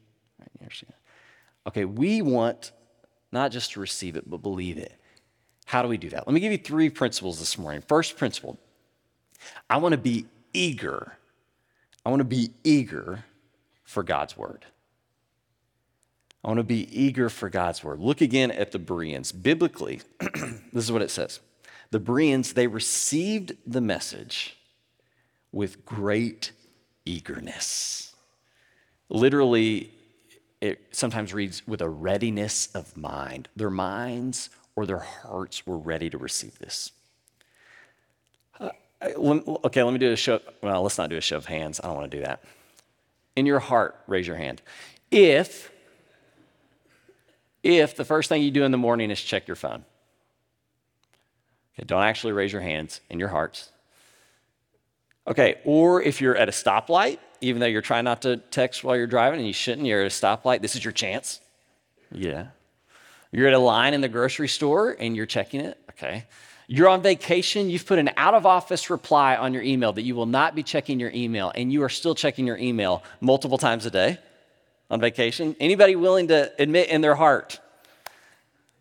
Okay, 1.66 1.84
we 1.84 2.22
want 2.22 2.72
not 3.32 3.50
just 3.50 3.72
to 3.72 3.80
receive 3.80 4.16
it, 4.16 4.28
but 4.28 4.38
believe 4.38 4.78
it. 4.78 4.92
How 5.64 5.82
do 5.82 5.88
we 5.88 5.96
do 5.96 6.10
that? 6.10 6.26
Let 6.26 6.34
me 6.34 6.40
give 6.40 6.52
you 6.52 6.58
three 6.58 6.90
principles 6.90 7.38
this 7.38 7.58
morning. 7.58 7.82
First 7.88 8.16
principle 8.16 8.58
I 9.68 9.78
want 9.78 9.92
to 9.92 9.98
be 9.98 10.26
eager. 10.52 11.16
I 12.04 12.10
want 12.10 12.20
to 12.20 12.24
be 12.24 12.50
eager 12.62 13.24
for 13.84 14.02
God's 14.02 14.36
word. 14.36 14.64
I 16.46 16.50
want 16.50 16.58
to 16.58 16.64
be 16.64 16.88
eager 16.96 17.28
for 17.28 17.50
God's 17.50 17.82
word. 17.82 17.98
Look 17.98 18.20
again 18.20 18.52
at 18.52 18.70
the 18.70 18.78
Bereans. 18.78 19.32
Biblically, 19.32 20.02
this 20.72 20.84
is 20.84 20.92
what 20.92 21.02
it 21.02 21.10
says 21.10 21.40
The 21.90 21.98
Bereans, 21.98 22.52
they 22.52 22.68
received 22.68 23.56
the 23.66 23.80
message 23.80 24.56
with 25.50 25.84
great 25.84 26.52
eagerness. 27.04 28.14
Literally, 29.08 29.92
it 30.60 30.86
sometimes 30.92 31.34
reads 31.34 31.66
with 31.66 31.80
a 31.80 31.88
readiness 31.88 32.68
of 32.74 32.96
mind. 32.96 33.48
Their 33.56 33.70
minds 33.70 34.48
or 34.76 34.86
their 34.86 35.00
hearts 35.00 35.66
were 35.66 35.78
ready 35.78 36.08
to 36.10 36.18
receive 36.18 36.60
this. 36.60 36.92
Uh, 38.60 38.70
okay, 39.02 39.82
let 39.82 39.92
me 39.92 39.98
do 39.98 40.12
a 40.12 40.16
show. 40.16 40.40
Well, 40.62 40.82
let's 40.82 40.96
not 40.96 41.10
do 41.10 41.16
a 41.16 41.20
show 41.20 41.38
of 41.38 41.46
hands. 41.46 41.80
I 41.82 41.88
don't 41.88 41.96
want 41.96 42.10
to 42.10 42.16
do 42.16 42.22
that. 42.22 42.44
In 43.34 43.46
your 43.46 43.58
heart, 43.58 43.96
raise 44.06 44.28
your 44.28 44.36
hand. 44.36 44.62
If, 45.10 45.72
if 47.66 47.96
the 47.96 48.04
first 48.04 48.28
thing 48.28 48.42
you 48.42 48.50
do 48.50 48.64
in 48.64 48.70
the 48.70 48.78
morning 48.78 49.10
is 49.10 49.20
check 49.20 49.48
your 49.48 49.56
phone, 49.56 49.84
okay, 51.74 51.84
don't 51.84 52.02
actually 52.02 52.32
raise 52.32 52.52
your 52.52 52.62
hands 52.62 53.00
in 53.10 53.18
your 53.18 53.28
hearts. 53.28 53.70
Okay, 55.26 55.56
or 55.64 56.00
if 56.00 56.20
you're 56.20 56.36
at 56.36 56.48
a 56.48 56.52
stoplight, 56.52 57.18
even 57.40 57.60
though 57.60 57.66
you're 57.66 57.82
trying 57.82 58.04
not 58.04 58.22
to 58.22 58.36
text 58.36 58.84
while 58.84 58.96
you're 58.96 59.08
driving 59.08 59.40
and 59.40 59.46
you 59.46 59.52
shouldn't, 59.52 59.86
you're 59.86 60.02
at 60.02 60.06
a 60.06 60.10
stoplight, 60.10 60.62
this 60.62 60.76
is 60.76 60.84
your 60.84 60.92
chance. 60.92 61.40
Yeah. 62.12 62.48
You're 63.32 63.48
at 63.48 63.54
a 63.54 63.58
line 63.58 63.92
in 63.92 64.00
the 64.00 64.08
grocery 64.08 64.48
store 64.48 64.96
and 64.98 65.16
you're 65.16 65.26
checking 65.26 65.60
it. 65.60 65.78
Okay. 65.90 66.26
You're 66.68 66.88
on 66.88 67.02
vacation, 67.02 67.70
you've 67.70 67.86
put 67.86 67.98
an 67.98 68.10
out 68.16 68.34
of 68.34 68.46
office 68.46 68.90
reply 68.90 69.36
on 69.36 69.52
your 69.52 69.62
email 69.62 69.92
that 69.92 70.02
you 70.02 70.14
will 70.16 70.26
not 70.26 70.54
be 70.54 70.64
checking 70.64 70.98
your 70.98 71.12
email, 71.14 71.52
and 71.54 71.72
you 71.72 71.84
are 71.84 71.88
still 71.88 72.14
checking 72.14 72.44
your 72.44 72.56
email 72.56 73.04
multiple 73.20 73.56
times 73.56 73.86
a 73.86 73.90
day 73.90 74.18
on 74.90 75.00
vacation. 75.00 75.56
Anybody 75.60 75.96
willing 75.96 76.28
to 76.28 76.52
admit 76.58 76.88
in 76.88 77.00
their 77.00 77.14
heart 77.14 77.60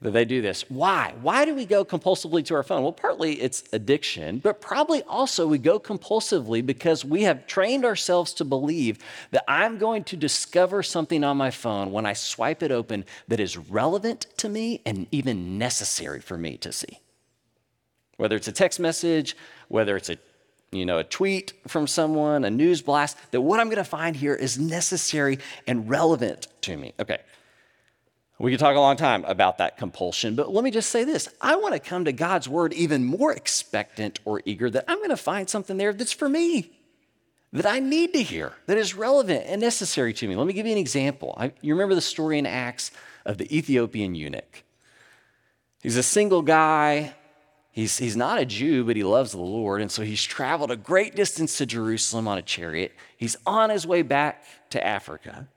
that 0.01 0.12
they 0.12 0.25
do 0.25 0.41
this. 0.41 0.69
Why? 0.69 1.13
Why 1.21 1.45
do 1.45 1.55
we 1.55 1.65
go 1.65 1.83
compulsively 1.83 2.45
to 2.45 2.55
our 2.55 2.63
phone? 2.63 2.83
Well, 2.83 2.91
partly 2.91 3.41
it's 3.41 3.63
addiction, 3.74 4.39
but 4.39 4.62
probably 4.62 5.01
also 5.03 5.47
we 5.47 5.57
go 5.57 5.79
compulsively 5.79 6.63
because 6.63 7.03
we 7.03 7.24
have 7.24 7.47
trained 7.47 7.85
ourselves 7.85 8.33
to 8.35 8.45
believe 8.45 9.00
that 9.31 9.43
I'm 9.47 9.77
going 9.77 10.03
to 10.05 10.17
discover 10.17 10.83
something 10.83 11.24
on 11.24 11.38
my 11.38 11.50
phone 11.50 11.91
when 11.91 12.05
I 12.05 12.13
swipe 12.13 12.62
it 12.62 12.71
open 12.71 13.05
that 13.27 13.39
is 13.39 13.57
relevant 13.57 14.27
to 14.38 14.50
me 14.50 14.81
and 14.85 15.07
even 15.12 15.57
necessary 15.57 16.19
for 16.19 16.38
me 16.38 16.57
to 16.57 16.71
see. 16.71 17.00
Whether 18.17 18.35
it's 18.35 18.47
a 18.47 18.53
text 18.53 18.79
message, 18.79 19.35
whether 19.69 19.97
it's 19.97 20.09
a 20.09 20.17
you 20.75 20.86
know, 20.86 20.98
a 21.00 21.03
tweet 21.03 21.53
from 21.67 21.88
someone, 21.88 22.44
a 22.46 22.50
news 22.50 22.82
blast, 22.82 23.17
that 23.32 23.41
what 23.41 23.60
I'm 23.60 23.67
going 23.67 23.77
to 23.77 23.84
find 23.84 24.15
here 24.15 24.36
is 24.36 24.60
necessary 24.60 25.39
and 25.67 25.89
relevant 25.89 26.48
to 26.62 26.77
me. 26.77 26.94
Okay, 27.00 27.20
we 28.38 28.51
could 28.51 28.60
talk 28.60 28.75
a 28.75 28.79
long 28.79 28.98
time 28.98 29.24
about 29.25 29.60
that 29.60 29.77
compulsion, 29.77 30.36
but 30.36 30.51
let 30.51 30.63
me 30.63 30.72
just 30.72 30.89
say 30.89 31.05
this. 31.05 31.29
I 31.39 31.55
want 31.55 31.74
to 31.74 31.79
come 31.79 32.05
to 32.05 32.12
God's 32.12 32.50
word 32.50 32.74
even 32.74 33.05
more 33.05 33.32
expectant 33.32 34.20
or 34.25 34.41
eager 34.44 34.70
that 34.70 34.86
I'm 34.88 34.98
going 34.98 35.10
to 35.10 35.17
find 35.17 35.50
something 35.50 35.77
there 35.77 35.94
that's 35.94 36.12
for 36.12 36.27
me, 36.27 36.72
that 37.53 37.65
I 37.65 37.79
need 37.79 38.12
to 38.13 38.22
hear, 38.22 38.51
that 38.65 38.77
is 38.77 38.94
relevant 38.94 39.46
and 39.48 39.62
necessary 39.62 40.13
to 40.13 40.27
me. 40.27 40.36
Let 40.36 40.48
me 40.48 40.53
give 40.53 40.65
you 40.65 40.74
an 40.74 40.77
example. 40.77 41.34
I, 41.38 41.53
you 41.62 41.74
remember 41.74 41.96
the 41.96 42.01
story 42.01 42.38
in 42.38 42.46
Acts 42.46 42.91
of 43.25 43.38
the 43.38 43.58
Ethiopian 43.58 44.15
eunuch? 44.15 44.63
He's 45.82 45.96
a 45.96 46.03
single 46.03 46.41
guy. 46.41 47.13
He's, 47.75 47.98
he's 47.98 48.15
not 48.15 48.39
a 48.39 48.46
Jew, 48.46 48.86
but 48.86 48.96
he 48.96 49.03
loves 49.03 49.34
the 49.34 49.38
Lord. 49.38 49.82
And 49.82 49.91
so 49.91 50.01
he's 50.01 50.24
traveled 50.24 50.72
a 50.72 50.77
great 50.77 51.13
distance 51.13 51.58
to 51.58 51.65
Jerusalem 51.65 52.25
on 52.25 52.38
a 52.38 52.41
chariot. 52.41 52.94
He's 53.17 53.36
on 53.46 53.70
his 53.70 53.86
way 53.86 54.01
back 54.01 54.46
to 54.70 54.82
Africa. 54.82 55.50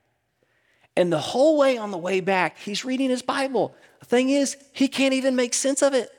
And 0.97 1.13
the 1.13 1.19
whole 1.19 1.57
way 1.57 1.77
on 1.77 1.91
the 1.91 1.97
way 1.97 2.19
back, 2.19 2.57
he's 2.57 2.83
reading 2.83 3.09
his 3.09 3.21
Bible. 3.21 3.73
The 4.01 4.05
thing 4.05 4.31
is, 4.31 4.57
he 4.73 4.89
can't 4.89 5.13
even 5.13 5.37
make 5.37 5.53
sense 5.53 5.81
of 5.81 5.93
it. 5.93 6.09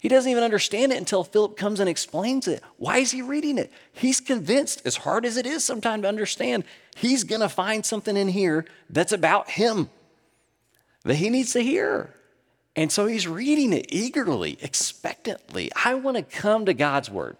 He 0.00 0.08
doesn't 0.10 0.30
even 0.30 0.44
understand 0.44 0.92
it 0.92 0.98
until 0.98 1.24
Philip 1.24 1.56
comes 1.56 1.80
and 1.80 1.88
explains 1.88 2.46
it. 2.46 2.62
Why 2.76 2.98
is 2.98 3.10
he 3.10 3.22
reading 3.22 3.56
it? 3.56 3.72
He's 3.94 4.20
convinced, 4.20 4.82
as 4.84 4.96
hard 4.96 5.24
as 5.24 5.38
it 5.38 5.46
is 5.46 5.64
sometimes 5.64 6.02
to 6.02 6.08
understand, 6.08 6.64
he's 6.94 7.24
going 7.24 7.40
to 7.40 7.48
find 7.48 7.86
something 7.86 8.18
in 8.18 8.28
here 8.28 8.66
that's 8.90 9.12
about 9.12 9.48
him 9.48 9.88
that 11.04 11.14
he 11.14 11.30
needs 11.30 11.54
to 11.54 11.60
hear. 11.60 12.12
And 12.74 12.90
so 12.90 13.06
he's 13.06 13.28
reading 13.28 13.72
it 13.72 13.86
eagerly, 13.90 14.58
expectantly. 14.62 15.70
I 15.84 15.94
want 15.94 16.16
to 16.16 16.22
come 16.22 16.66
to 16.66 16.74
God's 16.74 17.10
word. 17.10 17.36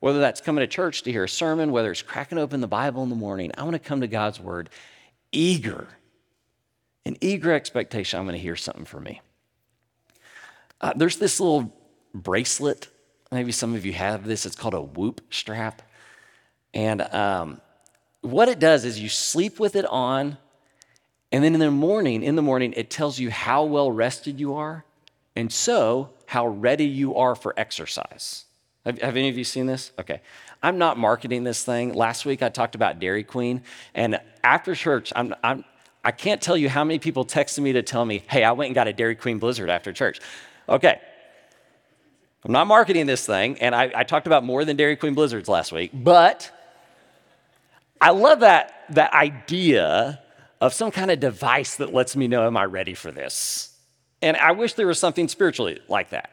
Whether 0.00 0.20
that's 0.20 0.40
coming 0.40 0.62
to 0.62 0.68
church 0.68 1.02
to 1.02 1.12
hear 1.12 1.24
a 1.24 1.28
sermon, 1.28 1.72
whether 1.72 1.90
it's 1.90 2.02
cracking 2.02 2.38
open 2.38 2.60
the 2.60 2.68
Bible 2.68 3.02
in 3.02 3.08
the 3.08 3.16
morning, 3.16 3.50
I 3.58 3.64
want 3.64 3.74
to 3.74 3.80
come 3.80 4.00
to 4.02 4.06
God's 4.06 4.38
word 4.38 4.70
eager 5.32 5.88
an 7.08 7.16
eager 7.22 7.52
expectation 7.52 8.18
I'm 8.18 8.26
going 8.26 8.34
to 8.34 8.40
hear 8.40 8.54
something 8.54 8.84
from 8.84 9.04
me. 9.04 9.20
Uh, 10.80 10.92
there's 10.94 11.16
this 11.16 11.40
little 11.40 11.74
bracelet. 12.14 12.88
Maybe 13.32 13.50
some 13.50 13.74
of 13.74 13.86
you 13.86 13.94
have 13.94 14.24
this. 14.24 14.44
It's 14.44 14.54
called 14.54 14.74
a 14.74 14.80
whoop 14.80 15.22
strap. 15.30 15.82
And 16.74 17.00
um, 17.00 17.60
what 18.20 18.48
it 18.48 18.58
does 18.58 18.84
is 18.84 19.00
you 19.00 19.08
sleep 19.08 19.58
with 19.58 19.74
it 19.74 19.86
on, 19.86 20.36
and 21.30 21.44
then 21.44 21.54
in 21.54 21.60
the 21.60 21.70
morning, 21.70 22.22
in 22.22 22.36
the 22.36 22.42
morning, 22.42 22.72
it 22.76 22.90
tells 22.90 23.18
you 23.18 23.30
how 23.30 23.64
well 23.64 23.90
rested 23.90 24.40
you 24.40 24.54
are, 24.54 24.84
and 25.36 25.52
so 25.52 26.10
how 26.26 26.46
ready 26.46 26.86
you 26.86 27.14
are 27.16 27.34
for 27.34 27.54
exercise. 27.56 28.44
Have, 28.84 29.00
have 29.00 29.16
any 29.16 29.28
of 29.28 29.36
you 29.36 29.44
seen 29.44 29.66
this? 29.66 29.92
Okay. 29.98 30.20
I'm 30.62 30.78
not 30.78 30.98
marketing 30.98 31.44
this 31.44 31.64
thing. 31.64 31.92
Last 31.92 32.26
week 32.26 32.42
I 32.42 32.48
talked 32.48 32.74
about 32.74 32.98
Dairy 32.98 33.22
Queen, 33.22 33.62
and 33.94 34.20
after 34.42 34.74
church, 34.74 35.12
I'm, 35.14 35.34
I'm 35.44 35.64
I 36.04 36.10
can't 36.10 36.40
tell 36.40 36.56
you 36.56 36.68
how 36.68 36.84
many 36.84 36.98
people 36.98 37.24
texted 37.24 37.58
me 37.58 37.72
to 37.74 37.82
tell 37.82 38.04
me, 38.04 38.22
hey, 38.28 38.44
I 38.44 38.52
went 38.52 38.68
and 38.68 38.74
got 38.74 38.88
a 38.88 38.92
Dairy 38.92 39.14
Queen 39.14 39.38
Blizzard 39.38 39.68
after 39.68 39.92
church. 39.92 40.20
Okay. 40.68 41.00
I'm 42.44 42.52
not 42.52 42.66
marketing 42.66 43.06
this 43.06 43.26
thing, 43.26 43.60
and 43.60 43.74
I, 43.74 43.92
I 43.94 44.04
talked 44.04 44.26
about 44.26 44.44
more 44.44 44.64
than 44.64 44.76
Dairy 44.76 44.96
Queen 44.96 45.14
Blizzards 45.14 45.48
last 45.48 45.72
week, 45.72 45.90
but 45.92 46.50
I 48.00 48.10
love 48.10 48.40
that, 48.40 48.84
that 48.90 49.12
idea 49.12 50.20
of 50.60 50.72
some 50.72 50.90
kind 50.90 51.10
of 51.10 51.20
device 51.20 51.76
that 51.76 51.92
lets 51.92 52.16
me 52.16 52.28
know, 52.28 52.46
am 52.46 52.56
I 52.56 52.64
ready 52.64 52.94
for 52.94 53.10
this? 53.12 53.76
And 54.20 54.36
I 54.36 54.52
wish 54.52 54.74
there 54.74 54.86
was 54.86 54.98
something 54.98 55.28
spiritually 55.28 55.80
like 55.88 56.10
that. 56.10 56.30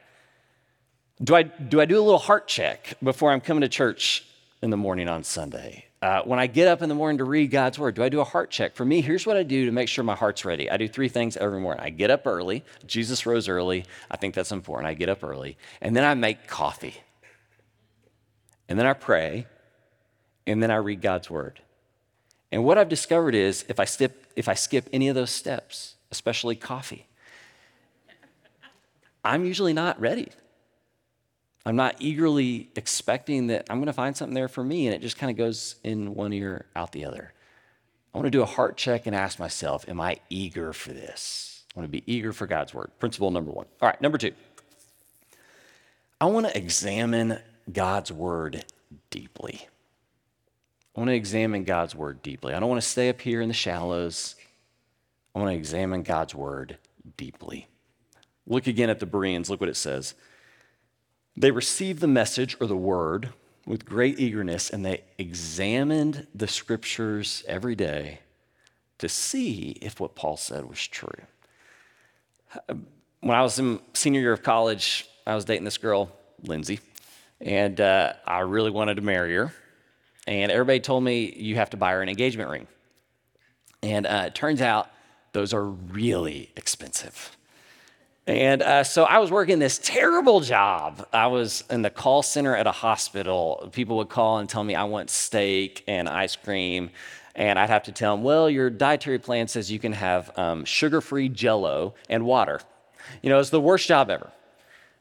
Do 1.24 1.36
I, 1.36 1.44
do 1.44 1.80
I 1.80 1.86
do 1.86 1.98
a 1.98 2.02
little 2.02 2.20
heart 2.20 2.48
check 2.48 2.96
before 3.02 3.32
I'm 3.32 3.42
coming 3.42 3.62
to 3.62 3.70
church 3.70 4.26
in 4.62 4.70
the 4.70 4.78
morning 4.78 5.08
on 5.08 5.24
Sunday? 5.24 5.86
Uh, 6.02 6.22
when 6.24 6.40
I 6.40 6.48
get 6.48 6.68
up 6.68 6.82
in 6.82 6.90
the 6.90 6.96
morning 6.96 7.20
to 7.20 7.24
read 7.24 7.52
God's 7.52 7.80
word, 7.80 7.96
do 7.96 8.04
I 8.04 8.10
do 8.10 8.20
a 8.20 8.26
heart 8.26 8.52
check? 8.52 8.76
For 8.76 8.84
me, 8.84 9.02
here's 9.02 9.26
what 9.26 9.38
I 9.38 9.44
do 9.44 9.66
to 9.66 9.72
make 9.72 9.88
sure 9.88 10.04
my 10.04 10.16
heart's 10.16 10.44
ready. 10.44 10.70
I 10.70 10.78
do 10.78 10.88
three 10.88 11.10
things 11.10 11.38
every 11.38 11.60
morning. 11.60 11.84
I 11.84 11.90
get 11.90 12.12
up 12.12 12.28
early. 12.28 12.64
Jesus 12.86 13.26
rose 13.26 13.48
early. 13.48 13.86
I 14.12 14.18
think 14.18 14.36
that's 14.36 14.52
important. 14.52 14.88
I 14.88 14.94
get 14.94 15.10
up 15.10 15.24
early. 15.24 15.58
And 15.82 15.96
then 15.96 16.04
I 16.04 16.14
make 16.14 16.48
coffee. 16.48 16.96
And 18.68 18.78
then 18.78 18.86
I 18.86 18.94
pray. 18.94 19.48
And 20.46 20.62
then 20.62 20.70
I 20.70 20.76
read 20.76 21.02
God's 21.02 21.30
word. 21.30 21.62
And 22.56 22.64
what 22.64 22.78
I've 22.78 22.88
discovered 22.88 23.36
is 23.36 23.66
if 23.68 23.82
I 23.82 23.84
skip, 23.84 24.28
if 24.38 24.48
I 24.48 24.54
skip 24.54 24.88
any 24.94 25.10
of 25.10 25.16
those 25.16 25.30
steps, 25.30 25.96
especially 26.10 26.56
coffee, 26.56 27.06
I'm 29.26 29.44
usually 29.44 29.74
not 29.74 30.00
ready. 30.00 30.30
I'm 31.66 31.76
not 31.76 31.98
eagerly 32.00 32.70
expecting 32.78 33.48
that 33.48 33.66
I'm 33.70 33.80
going 33.80 33.88
to 33.88 33.94
find 33.94 34.16
something 34.16 34.34
there 34.34 34.48
for 34.48 34.64
me, 34.64 34.88
and 34.88 34.96
it 34.96 35.02
just 35.02 35.18
kind 35.18 35.30
of 35.30 35.36
goes 35.36 35.76
in 35.84 36.16
one 36.16 36.32
ear, 36.32 36.68
out 36.78 36.94
the 36.94 37.04
other. 37.04 37.34
I 38.14 38.18
want 38.18 38.28
to 38.28 38.32
do 38.32 38.42
a 38.42 38.46
heart 38.46 38.78
check 38.78 39.06
and 39.06 39.14
ask 39.14 39.38
myself, 39.38 39.84
Am 39.90 40.00
I 40.00 40.20
eager 40.30 40.72
for 40.72 40.94
this? 40.94 41.66
I 41.76 41.80
want 41.82 41.92
to 41.92 41.92
be 41.92 42.10
eager 42.10 42.32
for 42.32 42.48
God's 42.48 42.74
word. 42.74 42.90
Principle 43.00 43.32
number 43.32 43.52
one. 43.52 43.66
All 43.82 43.90
right, 43.90 44.00
number 44.00 44.18
two. 44.18 44.32
I 46.22 46.28
want 46.28 46.48
to 46.48 46.58
examine 46.58 47.40
God's 47.70 48.14
word 48.14 48.64
deeply. 49.10 49.68
I 50.96 51.00
want 51.00 51.10
to 51.10 51.16
examine 51.16 51.66
God's 51.66 51.94
word 51.94 52.22
deeply. 52.22 52.54
I 52.54 52.60
don't 52.60 52.70
want 52.70 52.82
to 52.82 52.88
stay 52.88 53.10
up 53.10 53.20
here 53.20 53.42
in 53.42 53.50
the 53.50 53.54
shallows. 53.54 54.36
I 55.36 55.40
want 55.40 55.52
to 55.52 55.58
examine 55.58 56.04
God's 56.04 56.34
word 56.34 56.78
deeply. 57.18 57.68
Look 58.48 58.68
again 58.68 58.90
at 58.90 59.00
the 59.00 59.06
Bereans. 59.06 59.50
Look 59.50 59.60
what 59.60 59.70
it 59.70 59.76
says. 59.76 60.14
They 61.36 61.52
received 61.52 62.00
the 62.00 62.08
message 62.08 62.56
or 62.62 62.68
the 62.68 62.78
word 62.78 63.30
with 63.66 63.86
great 63.86 64.20
eagerness 64.20 64.70
and 64.70 64.86
they 64.86 65.02
examined 65.18 66.28
the 66.34 66.48
scriptures 66.48 67.44
every 67.46 67.76
day 67.76 68.20
to 69.00 69.10
see 69.10 69.72
if 69.82 70.00
what 70.00 70.16
Paul 70.16 70.38
said 70.38 70.70
was 70.70 70.88
true. 70.88 71.10
When 73.20 73.36
I 73.36 73.42
was 73.42 73.60
in 73.60 73.80
senior 73.94 74.22
year 74.22 74.32
of 74.32 74.44
college, 74.44 75.10
I 75.28 75.36
was 75.36 75.44
dating 75.44 75.66
this 75.66 75.78
girl, 75.78 76.16
Lindsay, 76.44 76.80
and 77.42 77.82
uh, 77.82 78.14
I 78.26 78.40
really 78.40 78.72
wanted 78.72 78.96
to 78.96 79.02
marry 79.02 79.36
her. 79.36 79.52
And 80.28 80.52
everybody 80.52 80.80
told 80.80 81.04
me 81.04 81.34
you 81.36 81.56
have 81.56 81.70
to 81.72 81.78
buy 81.78 81.92
her 81.92 82.02
an 82.02 82.10
engagement 82.10 82.50
ring. 82.50 82.68
And 83.84 84.08
uh, 84.08 84.24
it 84.28 84.36
turns 84.36 84.62
out 84.62 84.90
those 85.34 85.54
are 85.54 85.66
really 85.66 86.52
expensive. 86.56 87.36
And 88.28 88.64
uh, 88.64 88.84
so 88.84 89.04
I 89.04 89.20
was 89.20 89.30
working 89.30 89.60
this 89.60 89.78
terrible 89.78 90.40
job. 90.40 91.08
I 91.14 91.28
was 91.28 91.64
in 91.70 91.84
the 91.84 91.92
call 91.92 92.24
center 92.24 92.56
at 92.56 92.66
a 92.66 92.72
hospital. 92.72 93.70
People 93.72 93.98
would 93.98 94.10
call 94.10 94.40
and 94.40 94.50
tell 94.50 94.64
me 94.64 94.74
I 94.74 94.86
want 94.86 95.12
steak 95.12 95.84
and 95.88 96.10
ice 96.10 96.36
cream. 96.36 96.90
And 97.36 97.60
I'd 97.60 97.70
have 97.70 97.84
to 97.84 97.92
tell 97.92 98.16
them, 98.16 98.24
well, 98.24 98.50
your 98.50 98.72
dietary 98.72 99.20
plan 99.20 99.48
says 99.48 99.72
you 99.72 99.78
can 99.78 99.92
have 99.92 100.36
um, 100.40 100.66
sugar 100.66 101.02
free 101.02 101.30
jello 101.30 101.94
and 102.10 102.26
water. 102.26 102.62
You 103.22 103.30
know, 103.30 103.40
it's 103.40 103.52
the 103.52 103.62
worst 103.62 103.88
job 103.88 104.10
ever. 104.10 104.32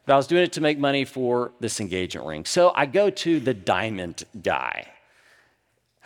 But 0.05 0.13
I 0.13 0.17
was 0.17 0.27
doing 0.27 0.43
it 0.43 0.53
to 0.53 0.61
make 0.61 0.77
money 0.77 1.05
for 1.05 1.51
this 1.59 1.79
engagement 1.79 2.27
ring. 2.27 2.45
So 2.45 2.71
I 2.75 2.85
go 2.85 3.09
to 3.09 3.39
the 3.39 3.55
diamond 3.55 4.23
guy. 4.43 4.87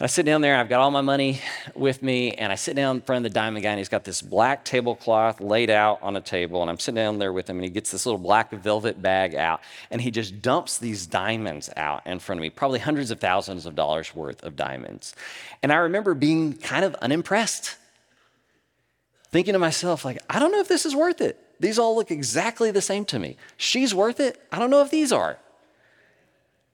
I 0.01 0.07
sit 0.07 0.25
down 0.25 0.39
there, 0.39 0.55
I've 0.55 0.69
got 0.69 0.79
all 0.79 0.91
my 0.91 1.01
money 1.01 1.41
with 1.75 2.01
me, 2.01 2.31
and 2.31 2.53
I 2.53 2.55
sit 2.55 2.73
down 2.73 2.95
in 2.95 3.01
front 3.01 3.25
of 3.25 3.29
the 3.29 3.33
diamond 3.33 3.63
guy, 3.63 3.71
and 3.71 3.77
he's 3.77 3.89
got 3.89 4.05
this 4.05 4.21
black 4.21 4.63
tablecloth 4.63 5.41
laid 5.41 5.69
out 5.69 5.99
on 6.01 6.15
a 6.15 6.21
table, 6.21 6.61
and 6.61 6.71
I'm 6.71 6.79
sitting 6.79 6.95
down 6.95 7.19
there 7.19 7.33
with 7.33 7.49
him, 7.49 7.57
and 7.57 7.65
he 7.65 7.69
gets 7.69 7.91
this 7.91 8.05
little 8.05 8.19
black 8.19 8.49
velvet 8.49 9.01
bag 9.01 9.35
out, 9.35 9.59
and 9.91 9.99
he 9.99 10.09
just 10.09 10.41
dumps 10.41 10.77
these 10.77 11.05
diamonds 11.05 11.69
out 11.75 12.07
in 12.07 12.19
front 12.19 12.39
of 12.39 12.43
me, 12.43 12.49
probably 12.49 12.79
hundreds 12.79 13.11
of 13.11 13.19
thousands 13.19 13.65
of 13.65 13.75
dollars 13.75 14.15
worth 14.15 14.41
of 14.41 14.55
diamonds. 14.55 15.17
And 15.61 15.73
I 15.73 15.75
remember 15.75 16.13
being 16.13 16.53
kind 16.53 16.85
of 16.85 16.95
unimpressed, 16.95 17.75
thinking 19.31 19.51
to 19.51 19.59
myself, 19.59 20.05
like, 20.05 20.19
I 20.29 20.39
don't 20.39 20.53
know 20.53 20.61
if 20.61 20.69
this 20.69 20.85
is 20.85 20.95
worth 20.95 21.19
it. 21.19 21.37
These 21.59 21.77
all 21.77 21.93
look 21.97 22.09
exactly 22.09 22.71
the 22.71 22.81
same 22.81 23.03
to 23.05 23.19
me. 23.19 23.35
She's 23.57 23.93
worth 23.93 24.21
it. 24.21 24.41
I 24.49 24.59
don't 24.59 24.69
know 24.69 24.81
if 24.81 24.91
these 24.91 25.11
are. 25.11 25.39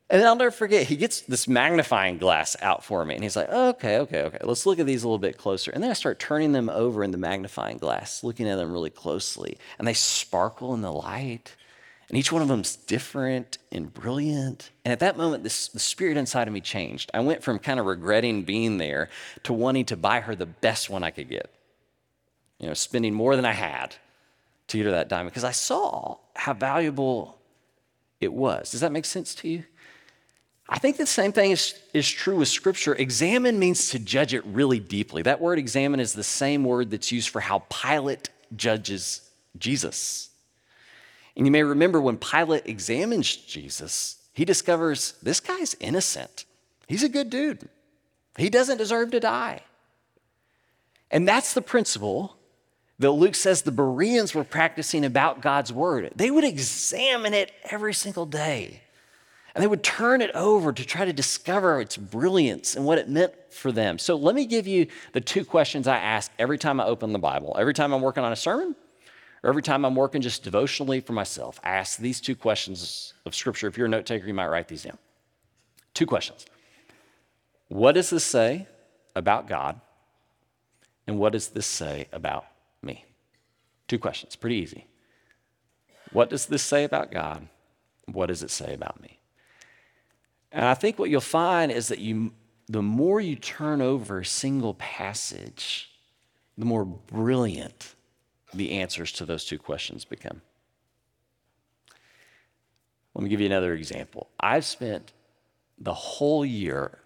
And 0.10 0.22
I'll 0.22 0.36
never 0.36 0.52
forget, 0.52 0.86
he 0.86 0.98
gets 0.98 1.22
this 1.22 1.48
magnifying 1.48 2.20
glass 2.20 2.56
out 2.62 2.84
for 2.84 3.04
me. 3.04 3.16
And 3.16 3.24
he's 3.24 3.36
like, 3.36 3.50
okay, 3.50 3.98
okay, 4.00 4.22
okay, 4.22 4.38
let's 4.44 4.68
look 4.68 4.78
at 4.78 4.86
these 4.86 5.04
a 5.04 5.08
little 5.08 5.18
bit 5.18 5.38
closer. 5.38 5.72
And 5.72 5.82
then 5.82 5.90
I 5.90 5.94
start 5.94 6.20
turning 6.20 6.52
them 6.52 6.70
over 6.70 7.04
in 7.04 7.10
the 7.10 7.18
magnifying 7.18 7.80
glass, 7.80 8.24
looking 8.24 8.48
at 8.48 8.58
them 8.58 8.72
really 8.72 8.92
closely. 8.92 9.58
And 9.80 9.88
they 9.88 9.94
sparkle 9.94 10.76
in 10.76 10.82
the 10.82 10.92
light. 10.92 11.56
And 12.08 12.20
each 12.20 12.32
one 12.32 12.44
of 12.44 12.48
them's 12.48 12.76
different 12.76 13.58
and 13.72 13.92
brilliant. 13.92 14.70
And 14.84 14.92
at 14.92 15.00
that 15.00 15.18
moment, 15.18 15.42
this, 15.42 15.70
the 15.70 15.80
spirit 15.80 16.18
inside 16.18 16.48
of 16.48 16.54
me 16.54 16.62
changed. 16.62 17.10
I 17.16 17.22
went 17.22 17.42
from 17.42 17.58
kind 17.58 17.80
of 17.80 17.88
regretting 17.88 18.44
being 18.44 18.78
there 18.78 19.10
to 19.42 19.54
wanting 19.54 19.86
to 19.86 19.98
buy 19.98 20.20
her 20.20 20.36
the 20.36 20.46
best 20.46 20.88
one 20.88 21.02
I 21.02 21.10
could 21.10 21.30
get. 21.30 21.50
You 22.60 22.68
know, 22.68 22.76
spending 22.76 23.16
more 23.16 23.36
than 23.36 23.46
I 23.46 23.54
had 23.54 23.96
to 24.68 24.78
get 24.78 24.86
her 24.86 24.92
that 24.92 25.10
diamond 25.10 25.32
because 25.32 25.44
I 25.44 25.52
saw 25.52 26.18
how 26.36 26.54
valuable 26.54 27.40
it 28.22 28.32
was. 28.32 28.70
Does 28.70 28.82
that 28.82 28.92
make 28.92 29.06
sense 29.06 29.34
to 29.36 29.48
you? 29.48 29.64
I 30.68 30.80
think 30.80 30.98
the 30.98 31.06
same 31.06 31.32
thing 31.32 31.52
is, 31.52 31.76
is 31.94 32.10
true 32.10 32.38
with 32.38 32.48
Scripture. 32.48 32.96
Examine 32.96 33.60
means 33.60 33.90
to 33.92 34.00
judge 34.00 34.34
it 34.34 34.44
really 34.46 34.80
deeply. 34.80 35.22
That 35.22 35.40
word 35.40 35.60
examine 35.60 36.00
is 36.00 36.14
the 36.14 36.24
same 36.24 36.64
word 36.64 36.90
that's 36.90 37.12
used 37.12 37.30
for 37.30 37.40
how 37.40 37.60
Pilate 37.70 38.30
judges 38.56 39.30
Jesus. 39.58 40.30
And 41.36 41.46
you 41.46 41.52
may 41.52 41.64
remember 41.64 42.02
when 42.02 42.18
Pilate 42.18 42.66
examines 42.66 43.36
Jesus, 43.36 44.18
he 44.34 44.44
discovers 44.44 45.14
this 45.22 45.40
guy's 45.40 45.76
innocent. 45.80 46.46
He's 46.88 47.04
a 47.04 47.10
good 47.10 47.30
dude. 47.30 47.70
He 48.38 48.50
doesn't 48.50 48.78
deserve 48.78 49.12
to 49.12 49.20
die. 49.20 49.62
And 51.12 51.28
that's 51.28 51.54
the 51.54 51.62
principle 51.62 52.36
that 53.00 53.12
Luke 53.12 53.36
says 53.36 53.62
the 53.62 53.72
Bereans 53.72 54.34
were 54.34 54.44
practicing 54.44 55.06
about 55.06 55.42
God's 55.42 55.72
word. 55.72 56.12
They 56.16 56.32
would 56.32 56.44
examine 56.44 57.34
it 57.34 57.52
every 57.70 57.94
single 57.94 58.26
day. 58.26 58.82
And 59.56 59.64
they 59.64 59.68
would 59.68 59.84
turn 59.84 60.22
it 60.22 60.32
over 60.36 60.74
to 60.74 60.86
try 60.86 61.06
to 61.06 61.14
discover 61.14 61.80
its 61.80 61.96
brilliance 61.96 62.76
and 62.76 62.86
what 62.86 62.98
it 62.98 63.08
meant 63.08 63.34
for 63.50 63.72
them. 63.72 63.98
So 63.98 64.16
let 64.18 64.36
me 64.36 64.46
give 64.46 64.68
you 64.68 64.88
the 65.14 65.22
two 65.22 65.46
questions 65.46 65.88
I 65.88 65.98
ask 65.98 66.30
every 66.38 66.58
time 66.58 66.82
I 66.82 66.86
open 66.86 67.14
the 67.14 67.20
Bible. 67.20 67.56
Every 67.58 67.74
time 67.74 67.94
I'm 67.94 68.02
working 68.02 68.24
on 68.24 68.34
a 68.34 68.36
sermon, 68.36 68.76
or 69.42 69.50
every 69.50 69.62
time 69.62 69.86
I'm 69.86 69.96
working 69.96 70.22
just 70.22 70.44
devotionally 70.44 71.00
for 71.00 71.14
myself, 71.14 71.60
I 71.64 71.70
ask 71.70 71.98
these 71.98 72.20
two 72.20 72.36
questions 72.36 73.14
of 73.26 73.34
Scripture. 73.34 73.68
If 73.68 73.78
you're 73.78 73.88
a 73.88 73.90
note 73.90 74.06
taker, 74.06 74.28
you 74.28 74.34
might 74.34 74.50
write 74.50 74.68
these 74.68 74.84
down. 74.84 74.98
Two 75.94 76.06
questions 76.06 76.46
What 77.70 77.94
does 77.94 78.10
this 78.10 78.26
say 78.26 78.68
about 79.16 79.48
God? 79.48 79.80
And 81.08 81.18
what 81.18 81.32
does 81.32 81.50
this 81.50 81.68
say 81.68 82.08
about 82.12 82.46
me? 82.82 83.06
Two 83.88 84.00
questions, 84.00 84.36
pretty 84.36 84.58
easy. 84.58 84.88
What 86.12 86.30
does 86.30 86.48
this 86.48 86.64
say 86.64 86.84
about 86.84 87.12
God? 87.12 87.48
What 88.12 88.26
does 88.28 88.44
it 88.44 88.52
say 88.52 88.74
about 88.74 89.02
me? 89.02 89.20
And 90.56 90.64
I 90.64 90.74
think 90.74 90.98
what 90.98 91.10
you'll 91.10 91.20
find 91.20 91.70
is 91.70 91.90
that 91.90 92.00
you, 92.00 92.32
the 92.70 92.82
more 92.82 93.20
you 93.20 93.36
turn 93.36 93.82
over 93.82 94.20
a 94.20 94.26
single 94.26 94.74
passage, 94.76 95.92
the 96.58 96.64
more 96.64 96.86
brilliant 96.86 97.94
the 98.54 98.72
answers 98.72 99.12
to 99.12 99.26
those 99.26 99.44
two 99.44 99.60
questions 99.60 100.06
become. 100.06 100.42
Let 103.14 103.24
me 103.24 103.30
give 103.30 103.42
you 103.42 103.48
another 103.48 103.74
example. 103.74 104.30
I've 104.40 104.64
spent 104.64 105.12
the 105.78 105.94
whole 105.94 106.46
year 106.46 107.00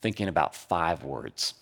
thinking 0.00 0.28
about 0.28 0.54
five 0.54 1.02
words 1.02 1.54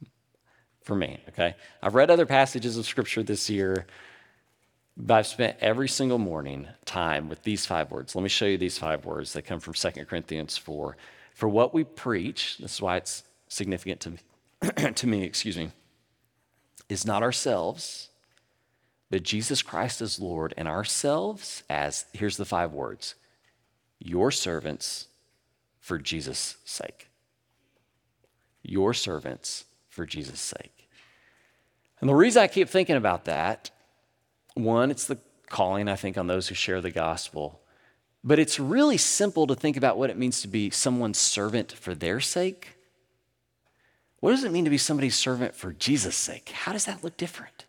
for 0.84 0.94
me, 0.94 1.18
okay? 1.30 1.56
I've 1.82 1.96
read 1.96 2.08
other 2.08 2.24
passages 2.24 2.78
of 2.78 2.86
scripture 2.86 3.24
this 3.24 3.50
year, 3.50 3.86
but 4.96 5.14
I've 5.14 5.26
spent 5.26 5.56
every 5.60 5.88
single 5.88 6.18
morning 6.18 6.68
time 6.84 7.28
with 7.28 7.42
these 7.42 7.66
five 7.66 7.90
words. 7.90 8.14
Let 8.14 8.22
me 8.22 8.28
show 8.28 8.46
you 8.46 8.58
these 8.58 8.78
five 8.78 9.04
words. 9.04 9.32
They 9.32 9.42
come 9.42 9.60
from 9.60 9.74
2 9.74 10.04
Corinthians 10.04 10.56
4. 10.56 10.96
For 11.34 11.48
what 11.48 11.74
we 11.74 11.82
preach, 11.82 12.58
this 12.58 12.74
is 12.74 12.82
why 12.82 12.96
it's 12.98 13.24
significant 13.48 14.00
to 14.02 14.10
me, 14.10 14.92
to 14.92 15.06
me, 15.06 15.24
excuse 15.24 15.56
me, 15.56 15.70
is 16.88 17.04
not 17.04 17.22
ourselves, 17.22 18.10
but 19.10 19.22
Jesus 19.24 19.62
Christ 19.62 20.00
as 20.00 20.20
Lord, 20.20 20.54
and 20.56 20.68
ourselves 20.68 21.64
as, 21.68 22.06
here's 22.12 22.36
the 22.36 22.44
five 22.44 22.72
words, 22.72 23.16
your 23.98 24.30
servants 24.30 25.08
for 25.80 25.98
Jesus' 25.98 26.56
sake. 26.64 27.08
Your 28.62 28.94
servants 28.94 29.64
for 29.88 30.06
Jesus' 30.06 30.40
sake. 30.40 30.88
And 32.00 32.08
the 32.08 32.14
reason 32.14 32.42
I 32.42 32.48
keep 32.48 32.68
thinking 32.68 32.96
about 32.96 33.26
that, 33.26 33.70
one, 34.54 34.90
it's 34.90 35.06
the 35.06 35.18
calling, 35.48 35.88
I 35.88 35.96
think, 35.96 36.16
on 36.16 36.26
those 36.26 36.48
who 36.48 36.54
share 36.54 36.80
the 36.80 36.90
gospel. 36.90 37.60
But 38.22 38.38
it's 38.38 38.58
really 38.58 38.96
simple 38.96 39.46
to 39.46 39.54
think 39.54 39.76
about 39.76 39.98
what 39.98 40.10
it 40.10 40.16
means 40.16 40.40
to 40.42 40.48
be 40.48 40.70
someone's 40.70 41.18
servant 41.18 41.72
for 41.72 41.94
their 41.94 42.20
sake. 42.20 42.76
What 44.20 44.30
does 44.30 44.44
it 44.44 44.52
mean 44.52 44.64
to 44.64 44.70
be 44.70 44.78
somebody's 44.78 45.16
servant 45.16 45.54
for 45.54 45.72
Jesus' 45.72 46.16
sake? 46.16 46.48
How 46.48 46.72
does 46.72 46.86
that 46.86 47.04
look 47.04 47.18
different? 47.18 47.66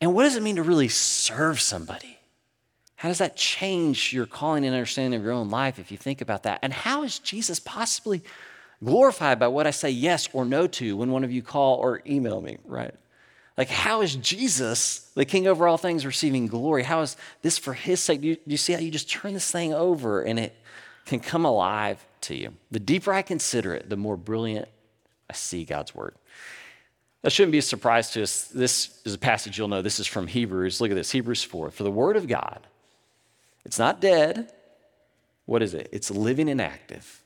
And 0.00 0.14
what 0.14 0.22
does 0.22 0.36
it 0.36 0.42
mean 0.42 0.56
to 0.56 0.62
really 0.62 0.88
serve 0.88 1.60
somebody? 1.60 2.18
How 2.96 3.08
does 3.08 3.18
that 3.18 3.36
change 3.36 4.12
your 4.12 4.26
calling 4.26 4.64
and 4.64 4.74
understanding 4.74 5.18
of 5.18 5.24
your 5.24 5.32
own 5.32 5.50
life 5.50 5.78
if 5.78 5.90
you 5.90 5.98
think 5.98 6.22
about 6.22 6.44
that? 6.44 6.58
And 6.62 6.72
how 6.72 7.02
is 7.02 7.18
Jesus 7.18 7.60
possibly 7.60 8.22
glorified 8.82 9.38
by 9.38 9.48
what 9.48 9.66
I 9.66 9.70
say 9.70 9.90
yes 9.90 10.28
or 10.32 10.46
no 10.46 10.66
to 10.66 10.96
when 10.96 11.10
one 11.10 11.24
of 11.24 11.30
you 11.30 11.42
call 11.42 11.76
or 11.76 12.02
email 12.06 12.40
me, 12.40 12.56
right? 12.64 12.94
Like, 13.56 13.68
how 13.68 14.00
is 14.00 14.16
Jesus, 14.16 15.10
the 15.14 15.24
King 15.24 15.46
over 15.46 15.68
all 15.68 15.76
things, 15.76 16.06
receiving 16.06 16.46
glory? 16.46 16.82
How 16.82 17.02
is 17.02 17.16
this 17.42 17.58
for 17.58 17.74
his 17.74 18.00
sake? 18.00 18.20
Do 18.20 18.28
you, 18.28 18.36
do 18.36 18.42
you 18.46 18.56
see 18.56 18.72
how 18.72 18.78
you 18.78 18.90
just 18.90 19.10
turn 19.10 19.34
this 19.34 19.50
thing 19.50 19.74
over 19.74 20.22
and 20.22 20.38
it 20.38 20.56
can 21.04 21.20
come 21.20 21.44
alive 21.44 22.04
to 22.22 22.34
you? 22.34 22.54
The 22.70 22.80
deeper 22.80 23.12
I 23.12 23.22
consider 23.22 23.74
it, 23.74 23.90
the 23.90 23.96
more 23.96 24.16
brilliant 24.16 24.68
I 25.28 25.34
see 25.34 25.64
God's 25.64 25.94
word. 25.94 26.14
That 27.22 27.32
shouldn't 27.32 27.52
be 27.52 27.58
a 27.58 27.62
surprise 27.62 28.10
to 28.12 28.22
us. 28.22 28.44
This 28.46 28.98
is 29.04 29.14
a 29.14 29.18
passage 29.18 29.58
you'll 29.58 29.68
know. 29.68 29.82
This 29.82 30.00
is 30.00 30.06
from 30.06 30.26
Hebrews. 30.26 30.80
Look 30.80 30.90
at 30.90 30.94
this 30.94 31.10
Hebrews 31.10 31.42
4. 31.42 31.70
For 31.70 31.82
the 31.82 31.90
word 31.90 32.16
of 32.16 32.26
God, 32.26 32.66
it's 33.64 33.78
not 33.78 34.00
dead. 34.00 34.52
What 35.44 35.62
is 35.62 35.74
it? 35.74 35.88
It's 35.92 36.10
living 36.10 36.48
and 36.48 36.60
active. 36.60 37.22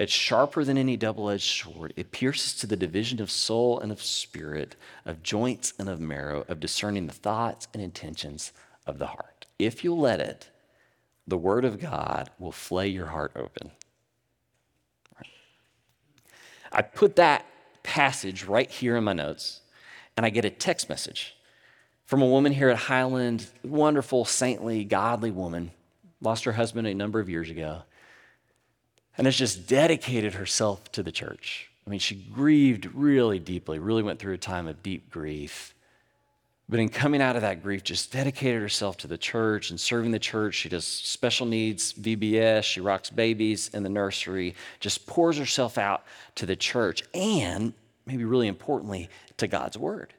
It's 0.00 0.14
sharper 0.14 0.64
than 0.64 0.78
any 0.78 0.96
double 0.96 1.28
edged 1.28 1.62
sword. 1.62 1.92
It 1.94 2.10
pierces 2.10 2.54
to 2.54 2.66
the 2.66 2.74
division 2.74 3.20
of 3.20 3.30
soul 3.30 3.78
and 3.78 3.92
of 3.92 4.02
spirit, 4.02 4.74
of 5.04 5.22
joints 5.22 5.74
and 5.78 5.90
of 5.90 6.00
marrow, 6.00 6.46
of 6.48 6.58
discerning 6.58 7.06
the 7.06 7.12
thoughts 7.12 7.68
and 7.74 7.82
intentions 7.82 8.52
of 8.86 8.98
the 8.98 9.08
heart. 9.08 9.44
If 9.58 9.84
you'll 9.84 10.00
let 10.00 10.18
it, 10.18 10.48
the 11.26 11.36
word 11.36 11.66
of 11.66 11.78
God 11.78 12.30
will 12.38 12.50
flay 12.50 12.88
your 12.88 13.08
heart 13.08 13.32
open. 13.36 13.72
I 16.72 16.80
put 16.80 17.16
that 17.16 17.44
passage 17.82 18.44
right 18.44 18.70
here 18.70 18.96
in 18.96 19.04
my 19.04 19.12
notes, 19.12 19.60
and 20.16 20.24
I 20.24 20.30
get 20.30 20.46
a 20.46 20.50
text 20.50 20.88
message 20.88 21.36
from 22.06 22.22
a 22.22 22.26
woman 22.26 22.52
here 22.52 22.70
at 22.70 22.78
Highland, 22.78 23.48
wonderful, 23.62 24.24
saintly, 24.24 24.82
godly 24.82 25.30
woman, 25.30 25.72
lost 26.22 26.44
her 26.44 26.52
husband 26.52 26.86
a 26.86 26.94
number 26.94 27.20
of 27.20 27.28
years 27.28 27.50
ago 27.50 27.82
and 29.16 29.26
has 29.26 29.36
just 29.36 29.66
dedicated 29.66 30.34
herself 30.34 30.90
to 30.92 31.02
the 31.02 31.12
church. 31.12 31.70
I 31.86 31.90
mean, 31.90 32.00
she 32.00 32.14
grieved 32.14 32.86
really 32.94 33.38
deeply, 33.38 33.78
really 33.78 34.02
went 34.02 34.18
through 34.18 34.34
a 34.34 34.38
time 34.38 34.68
of 34.68 34.82
deep 34.82 35.10
grief. 35.10 35.74
But 36.68 36.78
in 36.78 36.88
coming 36.88 37.20
out 37.20 37.34
of 37.34 37.42
that 37.42 37.64
grief, 37.64 37.82
just 37.82 38.12
dedicated 38.12 38.62
herself 38.62 38.96
to 38.98 39.08
the 39.08 39.18
church 39.18 39.70
and 39.70 39.80
serving 39.80 40.12
the 40.12 40.20
church. 40.20 40.54
She 40.54 40.68
does 40.68 40.84
special 40.84 41.46
needs, 41.46 41.92
VBS, 41.94 42.62
she 42.62 42.80
rocks 42.80 43.10
babies 43.10 43.70
in 43.74 43.82
the 43.82 43.88
nursery, 43.88 44.54
just 44.78 45.04
pours 45.04 45.36
herself 45.36 45.78
out 45.78 46.04
to 46.36 46.46
the 46.46 46.54
church 46.54 47.02
and, 47.12 47.72
maybe 48.06 48.24
really 48.24 48.46
importantly, 48.46 49.08
to 49.38 49.48
God's 49.48 49.76
word. 49.76 50.14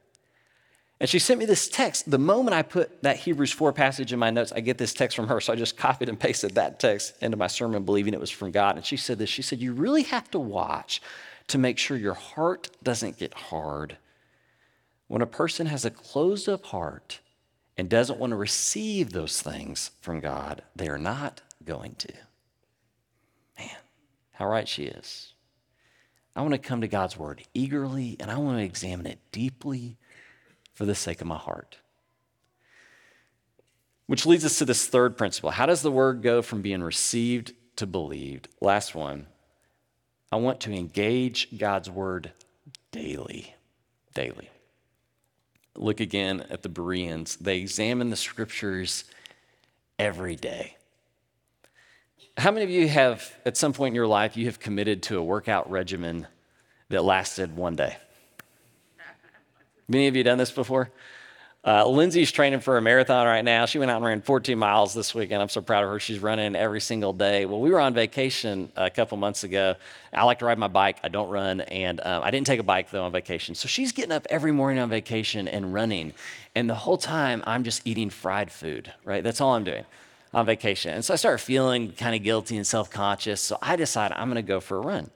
And 1.01 1.09
she 1.09 1.17
sent 1.17 1.39
me 1.39 1.47
this 1.47 1.67
text. 1.67 2.11
The 2.11 2.19
moment 2.19 2.53
I 2.53 2.61
put 2.61 3.01
that 3.01 3.17
Hebrews 3.17 3.51
4 3.51 3.73
passage 3.73 4.13
in 4.13 4.19
my 4.19 4.29
notes, 4.29 4.51
I 4.51 4.59
get 4.59 4.77
this 4.77 4.93
text 4.93 5.15
from 5.15 5.29
her. 5.29 5.41
So 5.41 5.51
I 5.51 5.55
just 5.55 5.75
copied 5.85 6.09
and 6.09 6.19
pasted 6.19 6.51
that 6.51 6.79
text 6.79 7.15
into 7.21 7.37
my 7.37 7.47
sermon, 7.47 7.83
believing 7.83 8.13
it 8.13 8.19
was 8.19 8.29
from 8.29 8.51
God. 8.51 8.75
And 8.75 8.85
she 8.85 8.97
said 8.97 9.17
this 9.17 9.27
She 9.27 9.41
said, 9.41 9.59
You 9.59 9.73
really 9.73 10.03
have 10.03 10.29
to 10.29 10.39
watch 10.39 11.01
to 11.47 11.57
make 11.57 11.79
sure 11.79 11.97
your 11.97 12.13
heart 12.13 12.69
doesn't 12.83 13.17
get 13.17 13.33
hard. 13.33 13.97
When 15.07 15.23
a 15.23 15.27
person 15.27 15.65
has 15.65 15.85
a 15.85 15.89
closed 15.89 16.47
up 16.47 16.67
heart 16.67 17.19
and 17.75 17.89
doesn't 17.89 18.19
want 18.19 18.29
to 18.29 18.37
receive 18.37 19.11
those 19.11 19.41
things 19.41 19.89
from 20.01 20.19
God, 20.19 20.61
they 20.75 20.87
are 20.87 20.99
not 20.99 21.41
going 21.65 21.95
to. 21.95 22.13
Man, 23.57 23.69
how 24.33 24.47
right 24.47 24.67
she 24.67 24.83
is. 24.83 25.33
I 26.35 26.43
want 26.43 26.53
to 26.53 26.59
come 26.59 26.81
to 26.81 26.87
God's 26.87 27.17
word 27.17 27.41
eagerly 27.55 28.17
and 28.19 28.29
I 28.29 28.37
want 28.37 28.59
to 28.59 28.63
examine 28.63 29.07
it 29.07 29.17
deeply 29.31 29.97
for 30.82 30.88
the 30.88 30.96
sake 30.96 31.22
of 31.22 31.28
my 31.28 31.38
heart. 31.38 31.78
Which 34.08 34.26
leads 34.26 34.44
us 34.44 34.58
to 34.58 34.65
this 34.65 34.88
third 34.88 35.15
principle. 35.15 35.52
How 35.52 35.67
does 35.67 35.84
the 35.84 35.91
word 35.91 36.24
go 36.24 36.41
from 36.41 36.63
being 36.63 36.82
received 36.82 37.54
to 37.76 37.86
believed? 37.86 38.48
Last 38.62 38.96
one. 38.96 39.28
I 40.32 40.38
want 40.38 40.60
to 40.62 40.74
engage 40.74 41.56
God's 41.56 41.88
word 41.88 42.32
daily. 42.91 43.54
Daily. 44.15 44.50
Look 45.76 46.00
again 46.00 46.48
at 46.50 46.63
the 46.63 46.70
Bereans. 46.70 47.36
They 47.36 47.60
examine 47.60 48.10
the 48.10 48.15
scriptures 48.15 49.04
every 50.00 50.36
day. 50.36 50.78
How 52.38 52.50
many 52.50 52.63
of 52.63 52.72
you 52.72 52.88
have, 52.88 53.36
at 53.46 53.56
some 53.56 53.72
point 53.72 53.91
in 53.91 53.96
your 53.96 54.08
life, 54.08 54.36
you 54.36 54.48
have 54.48 54.60
committed 54.60 55.04
to 55.04 55.20
a 55.20 55.24
workout 55.24 55.70
regimen 55.70 56.26
that 56.89 57.04
lasted 57.04 57.56
one 57.56 57.76
day? 57.76 57.98
Many 59.88 60.08
of 60.08 60.15
you 60.15 60.24
done 60.24 60.38
this 60.38 60.52
before? 60.52 60.91
Uh, 61.63 61.88
Lindsay's 61.88 62.32
training 62.32 62.60
for 62.60 62.78
a 62.78 62.82
marathon 62.82 63.28
right 63.28 63.46
now. 63.46 63.67
She 63.67 63.78
went 63.78 63.91
out 63.91 63.98
and 63.98 64.06
ran 64.06 64.22
14 64.22 64.58
miles 64.58 64.96
this 64.96 65.13
weekend. 65.13 65.44
I'm 65.44 65.50
so 65.50 65.62
proud 65.62 65.84
of 65.84 65.91
her. 65.91 66.00
She's 66.00 66.17
running 66.17 66.56
every 66.56 66.82
single 66.82 67.13
day. 67.13 67.46
Well, 67.46 67.60
we 67.60 67.70
were 67.70 67.80
on 67.80 67.94
vacation 67.94 68.72
a 68.76 68.89
couple 68.89 69.15
months 69.17 69.44
ago. 69.44 69.76
I 70.12 70.24
like 70.24 70.39
to 70.39 70.46
ride 70.46 70.58
my 70.58 70.67
bike. 70.67 70.98
I 71.04 71.10
don't 71.10 71.30
run, 71.30 71.62
and 71.62 72.02
um, 72.04 72.24
I 72.24 72.32
didn't 72.32 72.48
take 72.48 72.60
a 72.60 72.63
bike 72.63 72.89
though 72.89 73.04
on 73.04 73.12
vacation. 73.12 73.54
So 73.54 73.67
she's 73.67 73.91
getting 73.91 74.12
up 74.12 74.26
every 74.32 74.52
morning 74.52 74.80
on 74.80 74.89
vacation 74.89 75.48
and 75.48 75.72
running, 75.72 76.13
and 76.56 76.67
the 76.67 76.76
whole 76.76 76.98
time 76.98 77.44
I'm 77.46 77.63
just 77.63 77.86
eating 77.86 78.10
fried 78.10 78.52
food. 78.52 78.91
Right? 79.06 79.24
That's 79.24 79.39
all 79.39 79.54
I'm 79.54 79.63
doing 79.63 79.86
on 80.34 80.48
vacation. 80.48 80.94
And 80.94 81.06
so 81.06 81.13
I 81.13 81.17
started 81.17 81.39
feeling 81.39 81.91
kind 81.91 82.15
of 82.15 82.24
guilty 82.24 82.58
and 82.58 82.65
self-conscious. 82.65 83.41
So 83.41 83.58
I 83.62 83.76
decided 83.76 84.17
I'm 84.17 84.30
going 84.30 84.36
to 84.36 84.41
go 84.41 84.60
for 84.60 84.78
a 84.78 84.82
run. 84.82 85.12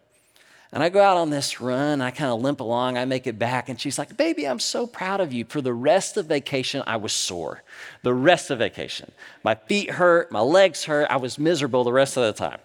And 0.76 0.84
I 0.84 0.90
go 0.90 1.02
out 1.02 1.16
on 1.16 1.30
this 1.30 1.62
run, 1.62 2.02
I 2.02 2.12
kind 2.12 2.30
of 2.30 2.42
limp 2.42 2.60
along, 2.60 2.98
I 2.98 3.06
make 3.06 3.28
it 3.28 3.40
back, 3.40 3.70
and 3.70 3.80
she's 3.80 3.98
like, 3.98 4.18
Baby, 4.18 4.46
I'm 4.46 4.60
so 4.60 4.86
proud 4.86 5.22
of 5.22 5.32
you. 5.32 5.46
For 5.46 5.62
the 5.62 5.74
rest 5.74 6.18
of 6.18 6.26
vacation, 6.26 6.84
I 6.86 6.98
was 6.98 7.14
sore. 7.14 7.64
The 8.04 8.14
rest 8.14 8.52
of 8.52 8.60
vacation. 8.60 9.14
My 9.42 9.56
feet 9.56 9.90
hurt, 9.90 10.34
my 10.34 10.42
legs 10.42 10.84
hurt, 10.84 11.08
I 11.10 11.16
was 11.16 11.40
miserable 11.40 11.86
the 11.86 11.94
rest 11.94 12.18
of 12.18 12.24
the 12.24 12.34
time. 12.34 12.60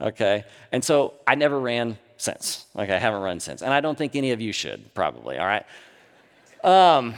Okay? 0.00 0.44
And 0.72 0.82
so 0.82 1.12
I 1.26 1.34
never 1.34 1.60
ran 1.60 1.98
since. 2.16 2.64
Okay, 2.74 2.94
I 2.94 2.98
haven't 2.98 3.20
run 3.20 3.38
since. 3.38 3.60
And 3.60 3.74
I 3.74 3.82
don't 3.82 3.98
think 3.98 4.16
any 4.16 4.30
of 4.30 4.40
you 4.40 4.54
should, 4.54 4.94
probably, 4.94 5.36
all 5.36 5.46
right? 5.46 5.66
Um, 6.64 7.16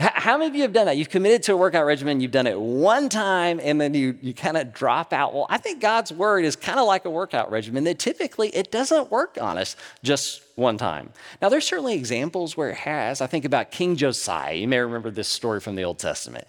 how 0.00 0.36
many 0.36 0.48
of 0.48 0.56
you 0.56 0.62
have 0.62 0.72
done 0.72 0.86
that? 0.86 0.96
You've 0.96 1.08
committed 1.08 1.44
to 1.44 1.52
a 1.52 1.56
workout 1.56 1.86
regimen, 1.86 2.20
you've 2.20 2.32
done 2.32 2.48
it 2.48 2.58
one 2.60 3.08
time, 3.08 3.60
and 3.62 3.80
then 3.80 3.94
you, 3.94 4.18
you 4.20 4.34
kind 4.34 4.56
of 4.56 4.74
drop 4.74 5.12
out. 5.12 5.32
Well, 5.32 5.46
I 5.48 5.58
think 5.58 5.80
God's 5.80 6.12
word 6.12 6.44
is 6.44 6.56
kind 6.56 6.80
of 6.80 6.86
like 6.86 7.04
a 7.04 7.10
workout 7.10 7.50
regimen 7.50 7.84
that 7.84 8.00
typically 8.00 8.48
it 8.48 8.72
doesn't 8.72 9.10
work 9.12 9.38
on 9.40 9.56
us 9.56 9.76
just 10.02 10.42
one 10.56 10.78
time. 10.78 11.10
Now, 11.40 11.48
there's 11.48 11.64
certainly 11.64 11.94
examples 11.94 12.56
where 12.56 12.70
it 12.70 12.76
has. 12.78 13.20
I 13.20 13.28
think 13.28 13.44
about 13.44 13.70
King 13.70 13.94
Josiah. 13.94 14.54
You 14.54 14.66
may 14.66 14.78
remember 14.78 15.12
this 15.12 15.28
story 15.28 15.60
from 15.60 15.76
the 15.76 15.84
Old 15.84 16.00
Testament. 16.00 16.46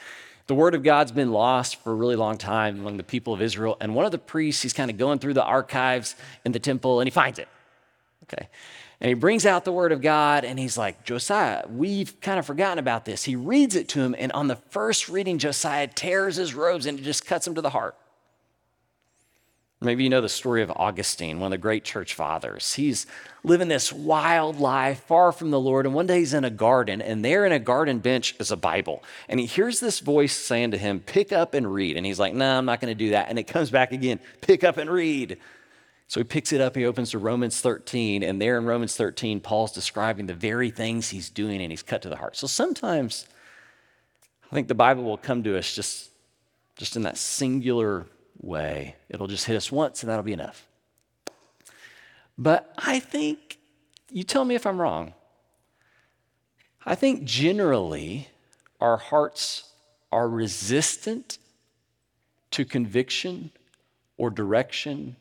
The 0.48 0.56
word 0.56 0.74
of 0.74 0.84
God's 0.84 1.12
been 1.12 1.32
lost 1.32 1.78
for 1.78 1.92
a 1.92 1.96
really 1.96 2.16
long 2.16 2.38
time 2.38 2.80
among 2.80 2.98
the 2.98 3.04
people 3.04 3.34
of 3.34 3.42
Israel, 3.42 3.78
and 3.80 3.94
one 3.94 4.06
of 4.06 4.12
the 4.12 4.18
priests, 4.18 4.64
he's 4.64 4.74
kind 4.74 4.90
of 4.90 4.98
going 4.98 5.20
through 5.20 5.34
the 5.34 5.44
archives 5.44 6.16
in 6.46 6.52
the 6.52 6.60
temple 6.60 7.00
and 7.00 7.08
he 7.08 7.12
finds 7.12 7.38
it. 7.38 7.48
Okay. 8.24 8.48
And 9.02 9.10
he 9.10 9.14
brings 9.14 9.46
out 9.46 9.66
the 9.66 9.72
word 9.72 9.92
of 9.92 10.02
God 10.02 10.46
and 10.46 10.58
he's 10.58 10.78
like, 10.78 11.04
Josiah, 11.04 11.66
we've 11.68 12.20
kind 12.22 12.40
of 12.40 12.46
forgotten 12.46 12.80
about 12.80 13.06
this. 13.06 13.24
He 13.24 13.36
reads 13.36 13.76
it 13.76 13.90
to 13.90 14.02
him, 14.02 14.16
and 14.18 14.32
on 14.32 14.48
the 14.48 14.56
first 14.56 15.10
reading, 15.10 15.38
Josiah 15.38 15.88
tears 15.88 16.38
his 16.38 16.54
robes 16.54 16.86
and 16.86 16.98
it 16.98 17.04
just 17.04 17.26
cuts 17.26 17.46
him 17.46 17.56
to 17.56 17.62
the 17.62 17.72
heart. 17.72 17.96
Maybe 19.82 20.04
you 20.04 20.10
know 20.10 20.22
the 20.22 20.30
story 20.30 20.64
of 20.64 20.72
Augustine, 20.72 21.40
one 21.40 21.48
of 21.48 21.52
the 21.52 21.58
great 21.58 21.84
church 21.84 22.14
fathers. 22.14 22.74
He's 22.74 23.06
living 23.44 23.68
this 23.68 23.92
wild 23.92 24.58
life 24.60 25.04
far 25.04 25.34
from 25.34 25.52
the 25.52 25.60
Lord, 25.60 25.86
and 25.86 25.94
one 25.94 26.08
day 26.08 26.20
he's 26.20 26.34
in 26.34 26.46
a 26.46 26.50
garden, 26.50 27.02
and 27.02 27.24
there 27.24 27.46
in 27.46 27.52
a 27.52 27.60
garden 27.60 28.00
bench 28.00 28.36
is 28.40 28.52
a 28.52 28.58
Bible. 28.58 29.04
And 29.28 29.40
he 29.40 29.46
hears 29.46 29.82
this 29.82 30.00
voice 30.00 30.34
saying 30.34 30.72
to 30.72 30.78
him, 30.78 31.02
Pick 31.02 31.34
up 31.34 31.54
and 31.54 31.72
read. 31.72 31.98
And 31.98 32.06
he's 32.06 32.20
like, 32.20 32.34
No, 32.34 32.58
I'm 32.58 32.66
not 32.66 32.80
going 32.80 32.92
to 32.92 32.96
do 32.96 33.12
that. 33.12 33.30
And 33.30 33.38
it 33.38 33.44
comes 33.44 33.70
back 33.70 33.92
again, 33.92 34.20
Pick 34.42 34.64
up 34.64 34.78
and 34.78 34.90
read. 34.90 35.38
So 36.08 36.20
he 36.20 36.24
picks 36.24 36.54
it 36.54 36.62
up, 36.62 36.76
he 36.76 36.86
opens 36.86 37.12
to 37.12 37.18
Romans 37.18 37.62
13, 37.62 38.22
and 38.22 38.40
there 38.42 38.58
in 38.58 38.66
Romans 38.66 38.96
13, 38.96 39.40
Paul's 39.40 39.72
describing 39.72 40.28
the 40.28 40.36
very 40.36 40.70
things 40.70 41.10
he's 41.10 41.30
doing, 41.30 41.62
and 41.62 41.72
he's 41.72 41.82
cut 41.82 42.02
to 42.04 42.10
the 42.10 42.16
heart. 42.16 42.36
So 42.38 42.46
sometimes 42.48 43.28
I 44.52 44.54
think 44.54 44.68
the 44.68 44.76
Bible 44.76 45.04
will 45.04 45.18
come 45.18 45.44
to 45.44 45.58
us 45.58 45.74
just, 45.74 46.12
just 46.76 46.96
in 46.96 47.02
that 47.04 47.18
singular 47.18 48.06
way. 48.40 48.96
It'll 49.10 49.28
just 49.28 49.46
hit 49.46 49.56
us 49.56 49.72
once, 49.72 50.04
and 50.04 50.10
that'll 50.10 50.24
be 50.24 50.34
enough. 50.34 50.68
But 52.38 52.72
I 52.78 53.00
think, 53.00 53.58
you 54.12 54.24
tell 54.24 54.46
me 54.46 54.56
if 54.56 54.68
I'm 54.68 54.80
wrong, 54.80 55.14
I 56.86 56.94
think 56.94 57.24
generally 57.24 58.30
our 58.80 58.98
hearts 58.98 59.72
are 60.12 60.30
resistant 60.30 61.40
to 62.52 62.64
conviction 62.64 63.52
or 64.18 64.30
direction 64.30 65.16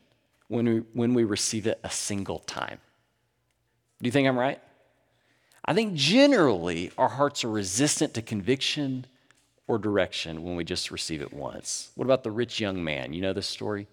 when 0.47 0.65
we, 0.65 0.77
when 0.93 1.13
we 1.13 1.23
receive 1.23 1.67
it 1.67 1.79
a 1.83 1.89
single 1.89 2.39
time. 2.39 2.79
Do 4.01 4.07
you 4.07 4.11
think 4.11 4.27
I'm 4.27 4.37
right? 4.37 4.61
I 5.63 5.73
think 5.73 5.95
generally 5.95 6.91
our 6.97 7.09
hearts 7.09 7.43
are 7.43 7.49
resistant 7.49 8.13
to 8.13 8.21
conviction 8.21 9.05
or 9.67 9.77
direction 9.77 10.43
when 10.43 10.55
we 10.55 10.63
just 10.63 10.91
receive 10.91 11.21
it 11.21 11.33
once. 11.33 11.91
What 11.95 12.05
about 12.05 12.23
the 12.23 12.31
rich 12.31 12.59
young 12.59 12.83
man? 12.83 13.13
You 13.13 13.21
know 13.21 13.33
this 13.33 13.47
story? 13.47 13.87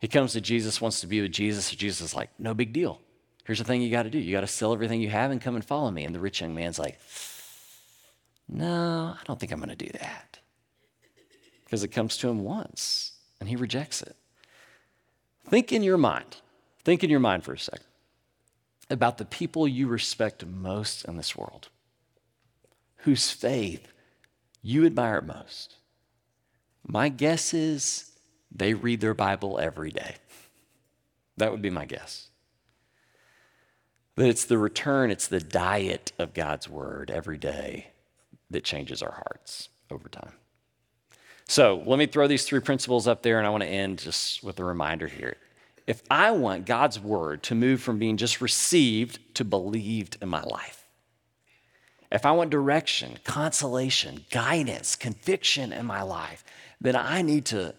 He 0.00 0.08
comes 0.08 0.32
to 0.32 0.40
Jesus, 0.40 0.80
wants 0.80 1.00
to 1.00 1.06
be 1.06 1.20
with 1.20 1.30
Jesus, 1.30 1.70
Jesus 1.70 2.00
is 2.00 2.14
like, 2.14 2.30
no 2.38 2.54
big 2.54 2.72
deal. 2.72 3.00
Here's 3.44 3.58
the 3.58 3.64
thing 3.64 3.82
you 3.82 3.90
got 3.90 4.04
to 4.04 4.10
do 4.10 4.18
you 4.18 4.32
got 4.32 4.40
to 4.40 4.46
sell 4.48 4.72
everything 4.72 5.00
you 5.00 5.10
have 5.10 5.30
and 5.30 5.40
come 5.40 5.54
and 5.54 5.64
follow 5.64 5.90
me. 5.90 6.04
And 6.04 6.14
the 6.14 6.20
rich 6.20 6.40
young 6.40 6.54
man's 6.54 6.78
like, 6.78 6.98
no, 8.48 9.14
I 9.18 9.22
don't 9.24 9.38
think 9.38 9.52
I'm 9.52 9.58
going 9.58 9.76
to 9.76 9.76
do 9.76 9.90
that. 9.98 10.38
Because 11.64 11.84
it 11.84 11.88
comes 11.88 12.16
to 12.18 12.28
him 12.28 12.42
once 12.42 13.12
and 13.40 13.48
he 13.48 13.56
rejects 13.56 14.02
it. 14.02 14.16
Think 15.46 15.72
in 15.72 15.82
your 15.82 15.98
mind, 15.98 16.36
think 16.84 17.04
in 17.04 17.10
your 17.10 17.20
mind 17.20 17.44
for 17.44 17.52
a 17.52 17.58
second 17.58 17.84
about 18.90 19.18
the 19.18 19.24
people 19.24 19.66
you 19.66 19.86
respect 19.86 20.44
most 20.44 21.04
in 21.06 21.16
this 21.16 21.34
world, 21.34 21.68
whose 22.98 23.30
faith 23.30 23.92
you 24.60 24.84
admire 24.84 25.20
most. 25.20 25.76
My 26.86 27.08
guess 27.08 27.54
is 27.54 28.12
they 28.50 28.74
read 28.74 29.00
their 29.00 29.14
Bible 29.14 29.58
every 29.58 29.90
day. 29.90 30.16
That 31.38 31.50
would 31.50 31.62
be 31.62 31.70
my 31.70 31.86
guess. 31.86 32.28
That 34.16 34.28
it's 34.28 34.44
the 34.44 34.58
return, 34.58 35.10
it's 35.10 35.26
the 35.26 35.40
diet 35.40 36.12
of 36.18 36.34
God's 36.34 36.68
word 36.68 37.10
every 37.10 37.38
day 37.38 37.88
that 38.50 38.64
changes 38.64 39.02
our 39.02 39.12
hearts 39.12 39.70
over 39.90 40.08
time. 40.08 40.34
So 41.52 41.82
let 41.84 41.98
me 41.98 42.06
throw 42.06 42.28
these 42.28 42.46
three 42.46 42.60
principles 42.60 43.06
up 43.06 43.20
there, 43.20 43.36
and 43.36 43.46
I 43.46 43.50
want 43.50 43.62
to 43.62 43.68
end 43.68 43.98
just 43.98 44.42
with 44.42 44.58
a 44.58 44.64
reminder 44.64 45.06
here. 45.06 45.36
If 45.86 46.02
I 46.10 46.30
want 46.30 46.64
God's 46.64 46.98
word 46.98 47.42
to 47.42 47.54
move 47.54 47.82
from 47.82 47.98
being 47.98 48.16
just 48.16 48.40
received 48.40 49.18
to 49.34 49.44
believed 49.44 50.16
in 50.22 50.30
my 50.30 50.42
life, 50.44 50.88
if 52.10 52.24
I 52.24 52.32
want 52.32 52.48
direction, 52.48 53.18
consolation, 53.24 54.24
guidance, 54.30 54.96
conviction 54.96 55.74
in 55.74 55.84
my 55.84 56.00
life, 56.00 56.42
then 56.80 56.96
I 56.96 57.20
need 57.20 57.44
to 57.46 57.74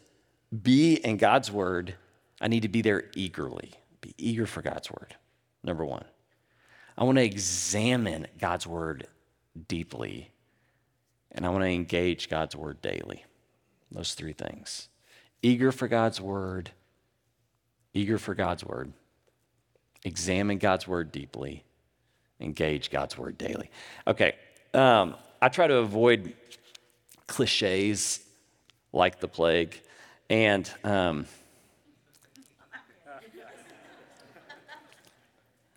be 0.62 0.94
in 0.98 1.18
God's 1.18 1.52
word. 1.52 1.96
I 2.40 2.50
need 2.50 2.62
to 2.62 2.70
be 2.70 2.84
there 2.84 3.06
eagerly, 3.16 3.72
be 4.02 4.14
eager 4.20 4.46
for 4.46 4.62
God's 4.62 4.92
word. 4.92 5.16
Number 5.64 5.84
one, 5.84 6.06
I 6.96 7.06
want 7.06 7.18
to 7.18 7.24
examine 7.24 8.28
God's 8.38 8.68
word 8.68 9.08
deeply, 9.68 10.30
and 11.32 11.44
I 11.44 11.50
want 11.50 11.64
to 11.64 11.70
engage 11.70 12.30
God's 12.30 12.56
word 12.56 12.80
daily. 12.80 13.26
Those 13.94 14.16
three 14.16 14.34
things 14.34 14.90
eager 15.42 15.72
for 15.72 15.88
God's 15.88 16.20
word, 16.20 16.72
eager 17.94 18.18
for 18.18 18.34
God's 18.34 18.64
word, 18.64 18.94
examine 20.04 20.58
God's 20.58 20.88
word 20.88 21.12
deeply, 21.12 21.64
engage 22.40 22.90
God's 22.90 23.18
word 23.18 23.38
daily. 23.38 23.70
Okay, 24.08 24.36
um, 24.74 25.16
I 25.42 25.50
try 25.50 25.68
to 25.68 25.76
avoid 25.78 26.34
cliches 27.28 28.22
like 28.94 29.20
the 29.20 29.28
plague, 29.28 29.80
and 30.30 30.70
um, 30.84 31.26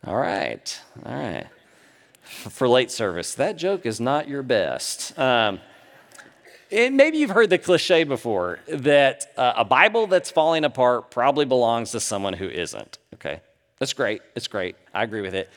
all 0.07 0.17
right, 0.17 0.81
all 1.05 1.13
right. 1.13 1.47
For 2.23 2.69
late 2.69 2.91
service, 2.91 3.35
that 3.35 3.57
joke 3.57 3.85
is 3.87 4.01
not 4.01 4.29
your 4.29 4.43
best. 4.43 5.19
Um, 5.19 5.61
and 6.71 6.97
maybe 6.97 7.19
you've 7.19 7.31
heard 7.31 7.51
the 7.51 7.59
cliche 7.59 8.05
before 8.05 8.61
that 8.69 9.33
uh, 9.37 9.55
a 9.57 9.65
Bible 9.65 10.07
that's 10.07 10.31
falling 10.31 10.65
apart 10.65 11.11
probably 11.11 11.45
belongs 11.45 11.93
to 11.93 12.01
someone 12.01 12.33
who 12.33 12.49
isn't. 12.49 12.99
Okay, 13.15 13.41
that's 13.79 13.93
great. 13.93 14.23
It's 14.35 14.49
great. 14.49 14.77
I 14.93 15.05
agree 15.05 15.21
with 15.21 15.35
it. 15.35 15.51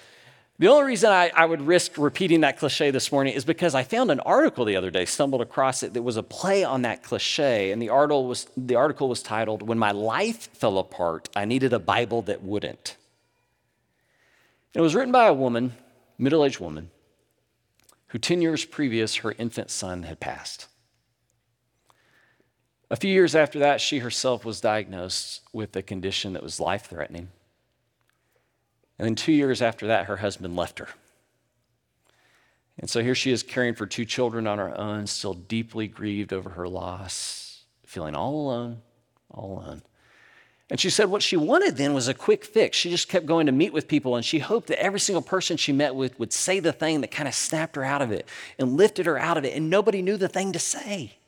The 0.60 0.68
only 0.68 0.84
reason 0.84 1.10
I, 1.10 1.32
I, 1.34 1.46
would 1.46 1.62
risk 1.62 1.98
repeating 1.98 2.42
that 2.42 2.60
cliche 2.60 2.92
this 2.92 3.14
morning 3.14 3.34
is 3.34 3.46
because 3.46 3.74
I 3.74 3.84
found 3.84 4.12
an 4.12 4.20
article 4.20 4.66
the 4.66 4.76
other 4.76 4.92
day, 4.92 5.06
stumbled 5.06 5.42
across 5.42 5.84
it, 5.84 5.94
that 5.94 6.02
was 6.02 6.18
a 6.18 6.24
play 6.24 6.66
on 6.66 6.82
that 6.82 7.02
cliche. 7.02 7.72
And 7.72 7.82
the 7.82 7.88
article 7.88 8.28
was, 8.28 8.46
the 8.58 8.76
article 8.76 9.08
was 9.08 9.24
titled, 9.24 9.62
When 9.62 9.80
My 9.80 9.92
Life 9.92 10.50
Fell 10.54 10.78
Apart, 10.78 11.30
I 11.34 11.46
Needed 11.46 11.72
a 11.72 11.80
Bible 11.80 12.22
That 12.24 12.44
Wouldn't. 12.44 12.98
It 14.74 14.82
was 14.82 14.94
written 14.94 15.14
by 15.14 15.28
a 15.28 15.34
woman, 15.34 15.76
middle 16.18 16.44
aged 16.44 16.60
woman, 16.60 16.92
who 18.08 18.20
10 18.20 18.42
years 18.42 18.66
previous, 18.66 19.16
her 19.18 19.32
infant 19.38 19.72
son 19.72 20.04
had 20.04 20.20
passed. 20.20 20.68
A 22.92 22.96
few 22.96 23.14
years 23.14 23.36
after 23.36 23.60
that, 23.60 23.82
she 23.82 24.00
herself 24.00 24.44
was 24.44 24.62
diagnosed 24.62 25.42
with 25.54 25.76
a 25.76 25.82
condition 25.82 26.34
that 26.34 26.44
was 26.44 26.60
life 26.60 26.88
threatening. 26.88 27.30
And 28.98 29.06
then 29.06 29.16
two 29.16 29.32
years 29.32 29.62
after 29.62 29.88
that, 29.88 30.06
her 30.06 30.18
husband 30.18 30.56
left 30.56 30.80
her. 30.80 30.90
And 32.80 32.90
so 32.90 33.04
here 33.04 33.16
she 33.16 33.32
is 33.32 33.44
caring 33.44 33.76
for 33.76 33.86
two 33.86 34.06
children 34.06 34.48
on 34.48 34.58
her 34.58 34.78
own, 34.78 35.06
still 35.06 35.34
deeply 35.34 35.88
grieved 35.88 36.34
over 36.34 36.52
her 36.52 36.68
loss, 36.68 37.64
feeling 37.86 38.16
all 38.16 38.48
alone, 38.48 38.82
all 39.30 39.60
alone. 39.60 39.82
And 40.70 40.80
she 40.80 40.90
said 40.90 41.10
what 41.10 41.24
she 41.24 41.36
wanted 41.36 41.78
then 41.78 41.94
was 41.94 42.08
a 42.08 42.14
quick 42.14 42.46
fix. 42.46 42.78
She 42.78 42.90
just 42.90 43.10
kept 43.10 43.26
going 43.26 43.48
to 43.48 43.52
meet 43.52 43.74
with 43.74 43.88
people, 43.88 44.16
and 44.16 44.24
she 44.24 44.40
hoped 44.40 44.68
that 44.68 44.82
every 44.82 45.00
single 45.00 45.22
person 45.22 45.58
she 45.58 45.74
met 45.74 45.96
with 45.96 46.18
would 46.20 46.32
say 46.32 46.60
the 46.60 46.72
thing 46.72 47.02
that 47.02 47.12
kind 47.12 47.28
of 47.28 47.34
snapped 47.34 47.76
her 47.76 47.84
out 47.84 48.02
of 48.02 48.12
it 48.12 48.28
and 48.58 48.78
lifted 48.78 49.06
her 49.06 49.18
out 49.18 49.38
of 49.38 49.46
it, 49.46 49.56
and 49.56 49.70
nobody 49.70 50.02
knew 50.02 50.16
the 50.16 50.28
thing 50.28 50.52
to 50.54 50.60
say. 50.60 51.19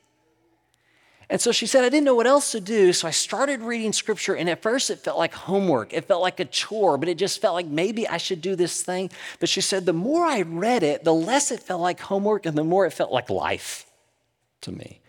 And 1.30 1.40
so 1.40 1.50
she 1.50 1.66
said, 1.66 1.84
I 1.84 1.88
didn't 1.88 2.04
know 2.04 2.14
what 2.14 2.26
else 2.26 2.52
to 2.52 2.60
do, 2.60 2.92
so 2.92 3.08
I 3.08 3.10
started 3.10 3.62
reading 3.62 3.92
scripture, 3.92 4.34
and 4.34 4.50
at 4.50 4.60
first 4.60 4.90
it 4.90 4.98
felt 4.98 5.16
like 5.16 5.32
homework. 5.32 5.92
It 5.92 6.04
felt 6.04 6.20
like 6.20 6.40
a 6.40 6.44
chore, 6.44 6.98
but 6.98 7.08
it 7.08 7.16
just 7.16 7.40
felt 7.40 7.54
like 7.54 7.66
maybe 7.66 8.06
I 8.06 8.18
should 8.18 8.42
do 8.42 8.54
this 8.54 8.82
thing. 8.82 9.10
But 9.40 9.48
she 9.48 9.60
said, 9.60 9.86
the 9.86 9.92
more 9.92 10.26
I 10.26 10.42
read 10.42 10.82
it, 10.82 11.04
the 11.04 11.14
less 11.14 11.50
it 11.50 11.60
felt 11.60 11.80
like 11.80 12.00
homework, 12.00 12.44
and 12.44 12.56
the 12.56 12.64
more 12.64 12.84
it 12.86 12.92
felt 12.92 13.12
like 13.12 13.30
life 13.30 13.86
to 14.62 14.72
me. 14.72 15.00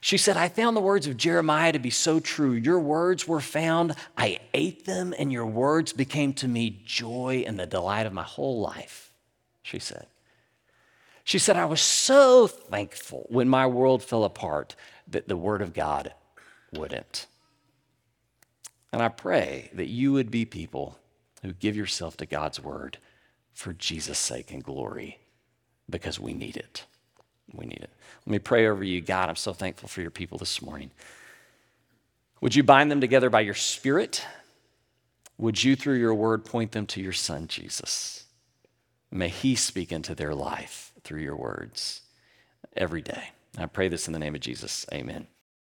She 0.00 0.18
said, 0.18 0.36
I 0.36 0.50
found 0.50 0.76
the 0.76 0.82
words 0.82 1.06
of 1.06 1.16
Jeremiah 1.16 1.72
to 1.72 1.78
be 1.78 1.88
so 1.88 2.20
true. 2.20 2.52
Your 2.52 2.78
words 2.78 3.26
were 3.26 3.40
found, 3.40 3.94
I 4.18 4.40
ate 4.52 4.84
them, 4.84 5.14
and 5.18 5.32
your 5.32 5.46
words 5.46 5.94
became 5.94 6.34
to 6.34 6.48
me 6.48 6.82
joy 6.84 7.44
and 7.46 7.58
the 7.58 7.64
delight 7.64 8.06
of 8.06 8.12
my 8.12 8.22
whole 8.22 8.60
life, 8.60 9.12
she 9.62 9.78
said. 9.78 10.06
She 11.24 11.38
said, 11.38 11.56
I 11.56 11.64
was 11.64 11.80
so 11.80 12.46
thankful 12.46 13.26
when 13.30 13.48
my 13.48 13.66
world 13.66 14.02
fell 14.02 14.24
apart 14.24 14.76
that 15.08 15.26
the 15.26 15.36
Word 15.36 15.62
of 15.62 15.72
God 15.72 16.12
wouldn't. 16.70 17.26
And 18.92 19.02
I 19.02 19.08
pray 19.08 19.70
that 19.72 19.88
you 19.88 20.12
would 20.12 20.30
be 20.30 20.44
people 20.44 20.98
who 21.42 21.54
give 21.54 21.76
yourself 21.76 22.16
to 22.18 22.26
God's 22.26 22.60
Word 22.60 22.98
for 23.54 23.72
Jesus' 23.72 24.18
sake 24.18 24.52
and 24.52 24.62
glory 24.62 25.18
because 25.88 26.20
we 26.20 26.34
need 26.34 26.56
it. 26.56 26.84
We 27.52 27.66
need 27.66 27.80
it. 27.80 27.90
Let 28.26 28.32
me 28.32 28.38
pray 28.38 28.66
over 28.66 28.84
you. 28.84 29.00
God, 29.00 29.28
I'm 29.28 29.36
so 29.36 29.52
thankful 29.52 29.88
for 29.88 30.02
your 30.02 30.10
people 30.10 30.38
this 30.38 30.60
morning. 30.60 30.90
Would 32.40 32.54
you 32.54 32.62
bind 32.62 32.90
them 32.90 33.00
together 33.00 33.30
by 33.30 33.40
your 33.40 33.54
Spirit? 33.54 34.24
Would 35.38 35.64
you, 35.64 35.74
through 35.74 35.98
your 35.98 36.14
word, 36.14 36.44
point 36.44 36.72
them 36.72 36.86
to 36.88 37.00
your 37.00 37.12
Son, 37.12 37.48
Jesus? 37.48 38.24
May 39.10 39.28
He 39.28 39.54
speak 39.54 39.90
into 39.90 40.14
their 40.14 40.34
life 40.34 40.93
through 41.04 41.20
your 41.20 41.36
words 41.36 42.02
every 42.76 43.02
day. 43.02 43.30
I 43.56 43.66
pray 43.66 43.88
this 43.88 44.06
in 44.06 44.12
the 44.12 44.18
name 44.18 44.34
of 44.34 44.40
Jesus. 44.40 44.86
Amen. 44.92 45.28